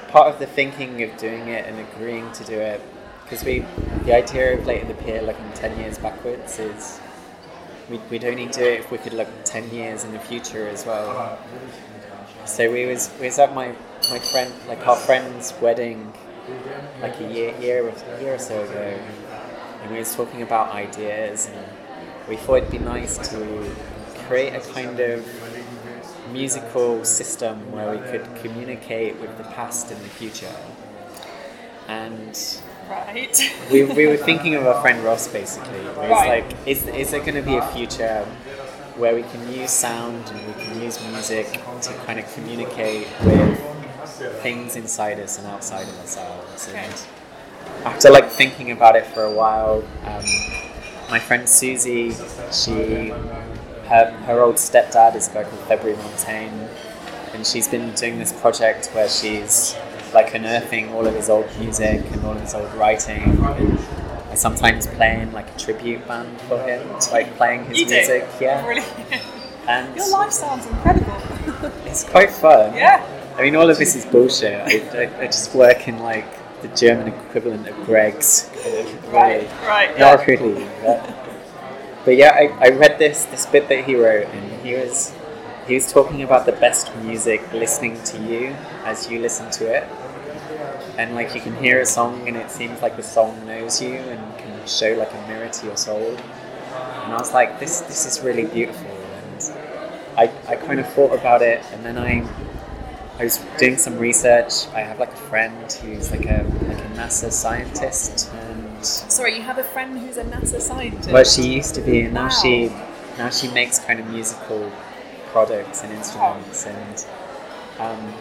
[0.07, 2.81] part of the thinking of doing it and agreeing to do it,
[3.23, 3.63] because we
[4.03, 6.99] the idea of Late of the Pier looking 10 years backwards is
[7.87, 10.87] we'd, we'd only do it if we could look 10 years in the future as
[10.87, 11.37] well.
[12.45, 13.75] So we was we was at my
[14.09, 16.11] my friend like our friend's wedding
[17.01, 18.99] like a year year or, year or so ago,
[19.83, 21.65] and we was talking about ideas, and
[22.27, 23.71] we thought it'd be nice to
[24.27, 25.25] create a kind of
[26.31, 30.53] musical system where we could communicate with the past and the future.
[31.87, 32.37] And
[32.89, 33.37] Right.
[33.71, 35.77] we, we were thinking of our friend Ross basically.
[35.79, 36.43] It was Right.
[36.45, 38.25] like, is, is there going to be a future
[38.97, 41.47] where we can use sound and we can use music
[41.81, 43.59] to kind of communicate with
[44.41, 46.67] things inside us and outside of ourselves?
[46.69, 46.77] Okay.
[46.85, 50.23] And after like thinking about it for a while, um,
[51.09, 52.11] my friend Susie,
[52.51, 53.09] she
[53.87, 56.67] her, her old stepdad is a guy called February Montaigne,
[57.33, 59.75] and she's been doing this project where she's
[60.13, 63.21] like unearthing all of his old music and all of his old writing.
[63.23, 63.43] And
[64.31, 67.95] I sometimes playing like a tribute band for him, like playing his You do?
[67.95, 68.63] music, yeah.
[68.63, 68.87] Brilliant.
[69.67, 71.71] And Your life sounds incredible.
[71.85, 72.73] it's quite fun.
[72.75, 73.05] yeah.
[73.39, 74.53] I mean, all of this is bullshit.
[74.53, 76.27] I, I, I just work in like
[76.61, 78.49] the German equivalent of Greggs.
[79.07, 79.47] Right.
[79.65, 79.97] Right.
[79.97, 80.25] Not Yeah.
[80.25, 80.67] really.
[80.83, 81.15] But,
[82.05, 85.13] but yeah, I, I read this this bit that he wrote, and he was
[85.67, 89.83] he was talking about the best music listening to you as you listen to it,
[90.97, 93.93] and like you can hear a song, and it seems like the song knows you
[93.93, 96.17] and can show like a mirror to your soul.
[97.03, 99.53] And I was like, this this is really beautiful, and
[100.17, 102.27] I I kind of thought about it, and then I
[103.19, 104.67] I was doing some research.
[104.73, 109.41] I have like a friend who's like a like a NASA scientist, and Sorry, you
[109.41, 111.11] have a friend who's a NASA scientist.
[111.11, 112.29] well, she used to be, and now Wow.
[112.41, 112.71] she
[113.17, 114.71] now she makes kind of musical
[115.33, 116.65] products and instruments.
[116.65, 117.05] And
[117.77, 118.13] um,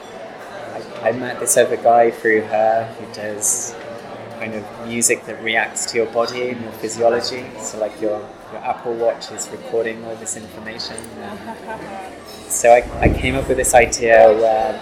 [0.75, 3.75] I, I met this other guy through her who does
[4.41, 7.47] kind of music that reacts to your body and your physiology.
[7.61, 8.21] So like your
[8.53, 10.97] your Apple Watch is recording all this information.
[12.49, 14.81] So I, I came up with this idea where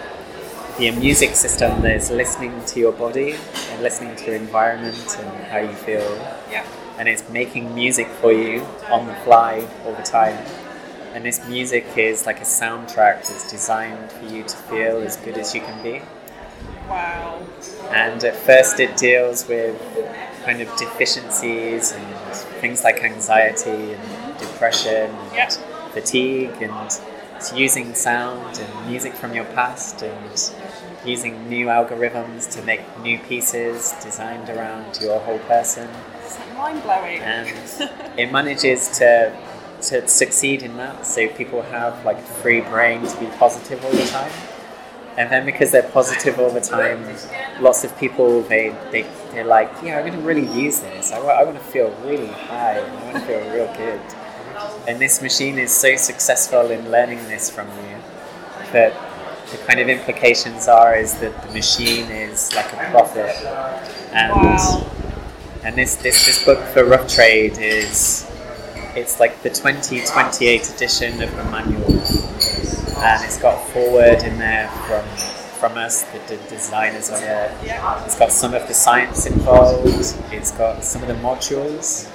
[0.79, 3.35] the music system is listening to your body
[3.71, 6.15] and listening to your environment and how you feel
[6.49, 6.65] yeah.
[6.97, 10.37] and it's making music for you on the fly all the time.
[11.13, 15.39] And this music is like a soundtrack that's designed for you to feel as good
[15.39, 16.03] as you can be.
[16.89, 17.45] Wow.
[17.91, 19.75] And at first, it deals with
[20.47, 22.07] kind of deficiencies and
[22.63, 25.53] things like anxiety and depression and Yep.
[25.93, 26.89] fatigue, and
[27.37, 30.53] it's using sound and music from your past and
[31.05, 35.89] using new algorithms to make new pieces designed around your whole person
[36.25, 37.21] It's mind blowing.
[37.21, 37.49] and
[38.23, 39.33] it manages to
[39.91, 41.07] to succeed in that.
[41.07, 44.33] So people have like a free brain to be positive all the time,
[45.17, 47.05] and then because they're positive all the time,
[47.61, 49.03] lots of people they they
[49.33, 51.13] they're like, yeah, I'm going to really use this.
[51.13, 52.79] I, I want to feel really high.
[52.81, 54.01] I want to feel real good.
[54.89, 57.97] And this machine is so successful in learning this from you
[58.73, 58.93] that
[59.51, 63.35] the kind of implications are is that the machine is like a prophet
[64.13, 64.87] and Wow.
[65.65, 68.31] and this, this, this book for Rough Trade is
[68.97, 71.85] it's like the 2028 edition of the manual,
[72.99, 75.05] and it's got forward in there from
[75.61, 77.51] from us, the d- designers on it.
[78.05, 79.87] It's got some of the science involved.
[80.31, 82.11] It's got some of the modules,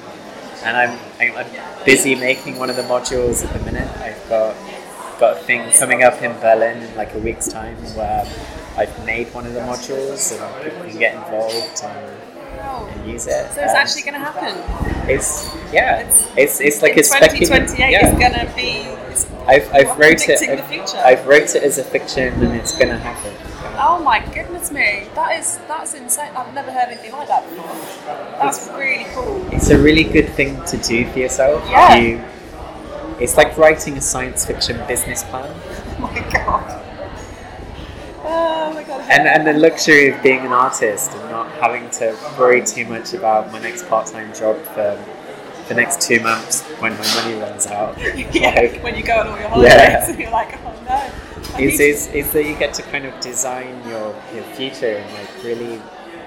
[0.64, 1.46] and I'm I'm
[1.86, 3.90] busy making one of the modules at the minute.
[3.98, 4.56] I've got
[5.20, 8.26] got a thing coming up in Berlin in like a week's time where
[8.78, 13.32] I've made one of the modules and people can get involved and, and use it.
[13.32, 15.10] So it's And actually going to happen.
[15.10, 17.48] it's yeah, It's- it's it's like speculative.
[17.50, 18.08] 2028 Yeah.
[18.08, 18.70] is going to be.
[19.12, 20.40] It's, I've I've wrote it.
[20.40, 20.98] the I've, future?
[20.98, 23.34] I've wrote it as a fiction, and it's gonna happen.
[23.78, 25.08] oh my goodness me.
[25.14, 26.32] That is that's insane.
[26.38, 27.76] I've never heard anything like that before.
[28.40, 29.46] That's really cool.
[29.54, 31.68] It's a really good thing to do for yourself.
[31.70, 31.96] Yeah.
[31.98, 32.24] You,
[33.20, 35.54] it's like writing a science fiction business plan.
[36.02, 36.82] Oh my god.
[38.24, 39.02] Oh my god.
[39.10, 43.14] and and the luxury of being an artist and not having to worry too much
[43.14, 44.98] about my next part-time job for
[45.72, 47.98] the next two months when my money runs out.
[48.34, 50.06] yeah, Like, when you go on all your holidays, Yeah.
[50.10, 51.56] and you're like, oh no.
[51.56, 54.98] I is, need is, is that you get to kind of design your, your future
[54.98, 55.82] in like really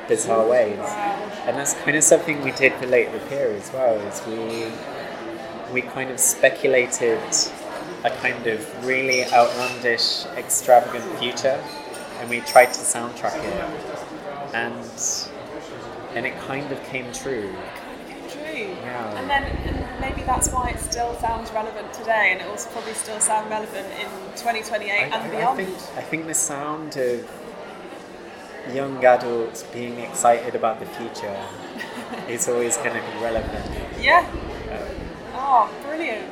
[0.08, 0.78] bizarre ways.
[1.46, 4.72] And that's kind of something we did for Late Repair as well, is we
[5.72, 7.20] we kind of speculated
[8.04, 11.62] a kind of really outlandish, extravagant future
[12.20, 14.54] and we tried to soundtrack it.
[14.54, 14.74] And
[16.14, 17.54] and it kind of came true.
[18.94, 22.94] And then and maybe that's why it still sounds relevant today, and it will probably
[22.94, 25.56] still sound relevant in 2028 I, and I- I beyond.
[25.58, 27.28] think I think the sound of
[28.72, 31.36] young adults being excited about the future
[32.28, 33.64] is always going to be relevant.
[34.00, 34.26] yeah.
[34.70, 34.78] Uh,
[35.36, 36.24] Oh, brilliant.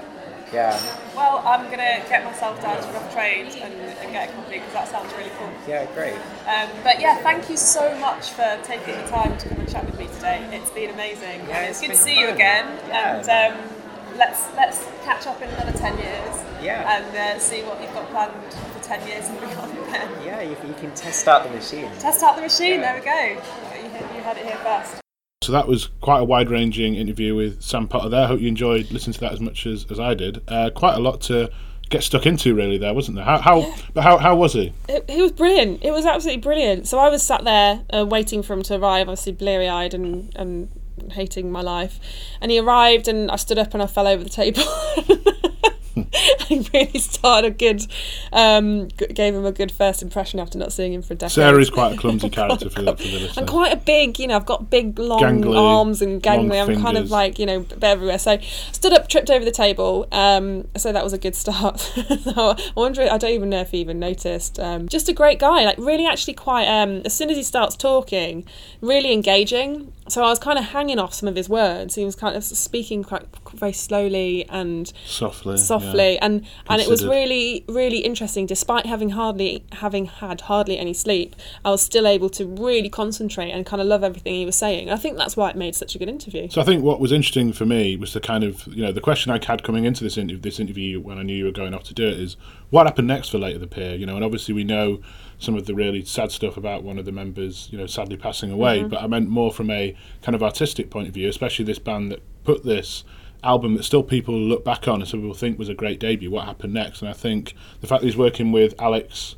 [0.53, 0.78] Yeah,
[1.16, 4.72] Well, I'm gonna get myself down to Rough Trade and, and get a copy because
[4.74, 5.50] that sounds really cool.
[5.66, 6.14] yeah, great.
[6.46, 9.84] Um, but yeah, thank you so much for taking the time to come and chat
[9.86, 10.46] with me today.
[10.53, 11.40] It's been amazing.
[11.48, 12.66] Yeah, it's it's good to see you again.
[12.88, 13.16] Yeah.
[13.18, 16.34] And um, let's let's catch up in another ten years.
[16.62, 16.84] Yeah.
[16.98, 19.72] And uh, see what you've got planned for ten years and beyond.
[19.92, 21.90] Then Yeah, you, you can test out the machine.
[21.98, 22.80] test out the machine.
[22.80, 22.98] Yeah.
[23.00, 23.82] There we go.
[23.82, 25.01] You, you had it here first.
[25.43, 28.26] So that was quite a wide ranging interview with Sam Potter there.
[28.26, 30.43] Hope you enjoyed listening to that as much as, as I did.
[30.49, 31.51] Uh, quite a lot to
[31.90, 33.24] get stuck into, really, there, wasn't there?
[33.24, 34.72] How, how, but how, how was he?
[35.09, 35.84] He was brilliant.
[35.84, 36.86] It was absolutely brilliant.
[36.86, 40.32] So I was sat there uh, waiting for him to arrive, obviously bleary eyed and,
[40.36, 40.68] and
[41.12, 41.99] hating my life.
[42.40, 44.62] And he arrived, and I stood up and I fell over the table.
[45.97, 47.86] I really started a good,
[48.32, 51.32] um, gave him a good first impression after not seeing him for a decade.
[51.32, 54.36] Sarah's quite a clumsy character for the, for the I'm quite a big, you know,
[54.36, 56.61] I've got big, long Gangly, arms and gangly.
[56.61, 58.18] I'm kind of like, you know, everywhere.
[58.18, 58.38] So
[58.72, 60.07] stood up, tripped over the table.
[60.12, 61.80] Um, so that was a good start.
[62.24, 64.59] so I wonder, I don't even know if he even noticed.
[64.59, 67.76] Um, just a great guy, like really actually quite, um, as soon as he starts
[67.76, 68.45] talking,
[68.80, 69.93] really engaging.
[70.09, 71.94] So I was kind of hanging off some of his words.
[71.94, 73.24] He was kind of speaking quite
[73.55, 75.57] very slowly and Softly.
[75.57, 76.18] softly yeah.
[76.22, 81.36] and and it was really really interesting despite having hardly having had hardly any sleep
[81.64, 84.90] i was still able to really concentrate and kind of love everything he was saying
[84.90, 87.12] i think that's why it made such a good interview So I think what was
[87.12, 90.03] interesting for me was the kind of you know the question I had coming into
[90.03, 92.36] this interview, this interview when I knew you were going off to do it is
[92.70, 95.00] what happened next for Late of the Pier, you know, and obviously we know
[95.43, 98.51] some of the really sad stuff about one of the members, you know, sadly passing
[98.53, 98.88] away, Mm-hmm.
[98.88, 102.12] but I meant more from a kind of artistic point of view, especially this band
[102.12, 103.05] that put this
[103.45, 106.30] album that still people look back on and some people think was a great debut.
[106.30, 107.01] What happened next?
[107.03, 109.34] And I think the fact that he's working with Alex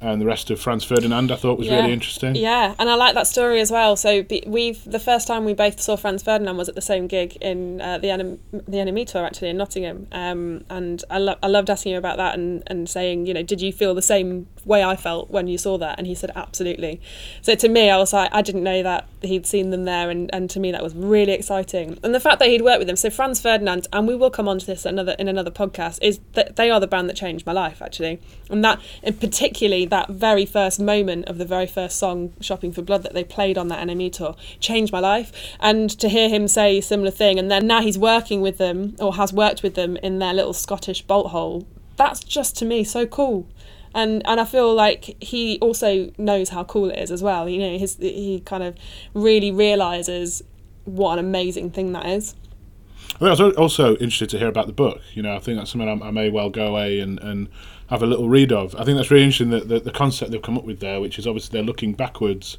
[0.00, 2.34] and the rest of Franz Ferdinand, I thought was really interesting.
[2.34, 3.94] Yeah, and I like that story as well.
[3.94, 7.36] So we've the first time we both saw Franz Ferdinand was at the same gig
[7.36, 8.08] in uh, the
[8.50, 12.16] the NME tour actually in Nottingham, um, and I, lo- I loved asking him about
[12.16, 15.46] that and, and saying you know did you feel the same way I felt when
[15.46, 17.00] you saw that, and he said absolutely.
[17.40, 20.30] So to me, I was like I didn't know that he'd seen them there, and,
[20.32, 21.98] and to me that was really exciting.
[22.02, 24.48] And the fact that he'd worked with them, so Franz Ferdinand, and we will come
[24.48, 27.46] on to this another in another podcast, is that they are the band that changed
[27.46, 31.98] my life actually, and that and particularly that very first moment of the very first
[31.98, 35.32] song "Shopping for Blood" that they played on that NME tour changed my life.
[35.60, 38.96] And to hear him say a similar thing, and then now he's working with them
[38.98, 42.84] or has worked with them in their little Scottish bolt hole, that's just to me
[42.84, 43.46] so cool
[43.94, 47.48] and and I feel like he also knows how cool it is as well.
[47.48, 48.76] You know, his he kind of
[49.14, 50.42] really realizes
[50.84, 52.34] what an amazing thing that is.
[53.20, 55.00] I I was also interested to hear about the book.
[55.14, 57.48] You know, I think that's something I, I may well go away and, and
[57.88, 58.74] have a little read of.
[58.76, 61.18] I think that's really interesting that the, the concept they've come up with there, which
[61.18, 62.58] is obviously they're looking backwards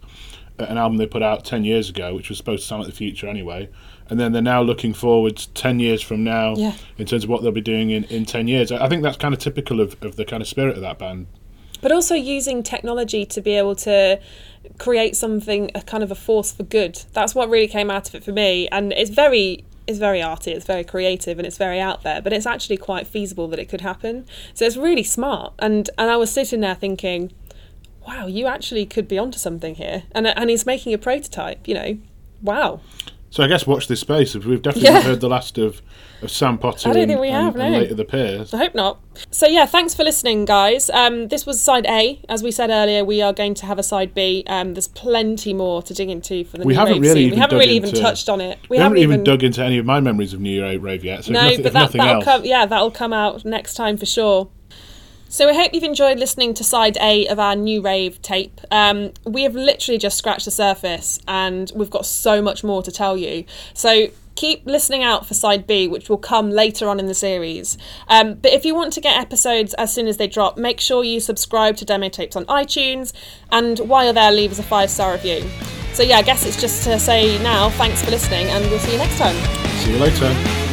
[0.60, 2.92] at an album they put out 10 years ago, which was supposed to sound like
[2.92, 3.70] the future anyway.
[4.10, 6.74] And then they're now looking forwards 10 years from now Yeah.
[6.98, 8.72] in terms of what they'll be doing in, in 10 years.
[8.72, 11.00] I I think that's kind of typical of, of the kind of spirit of that
[11.00, 11.28] band.
[11.82, 14.20] But also using technology to be able to
[14.78, 17.02] create something a kind of a force for good.
[17.14, 20.52] That's what really came out of it for me, and it's very it's very arty,
[20.52, 22.22] it's very creative, and it's very out there.
[22.22, 24.26] But it's actually quite feasible that it could happen.
[24.54, 25.54] So it's really smart.
[25.60, 27.34] And and I was sitting there thinking,
[28.08, 30.04] wow, you actually could be onto something here.
[30.14, 31.68] And and he's making a prototype.
[31.68, 31.98] You know,
[32.42, 32.80] wow.
[33.34, 34.36] So I guess watch this space.
[34.36, 35.02] We've definitely Yeah.
[35.02, 35.82] heard the last of,
[36.22, 37.80] of Sam Potter I don't and, think we and- have, and no.
[37.80, 38.46] Late of the Pier.
[38.54, 39.00] I hope not.
[39.32, 40.88] So yeah, thanks for listening, guys.
[40.92, 42.22] Um, this was side A.
[42.30, 44.44] As we said earlier, we are going to have a side B.
[44.46, 47.32] Um, there's plenty more to dig into for the We new haven't rave really scene.
[47.32, 48.60] We haven't really even into- touched on it.
[48.70, 51.26] We, haven't even dug into any of my memories of New Year Rave yet.
[51.26, 52.46] So no, nothing, but that, else, come.
[52.46, 54.48] Yeah, that'll come out next time for sure.
[55.34, 58.62] So we hope you've enjoyed listening to side A of our new rave tape.
[58.70, 62.92] Um, we have literally just scratched the surface, and we've got so much more to
[62.92, 63.46] tell you.
[63.74, 67.80] So keep listening out for side B, which will come later on in the series.
[68.10, 71.04] Um, but if you want to get episodes as soon as they drop, make sure
[71.04, 73.12] you subscribe to Demo Tapes on iTunes,
[73.52, 75.50] and while you're there, leave us a five star review.
[75.94, 78.92] So yeah, I guess it's just to say now, thanks for listening, and we'll see
[78.92, 79.36] you next time.
[79.80, 80.73] See you later.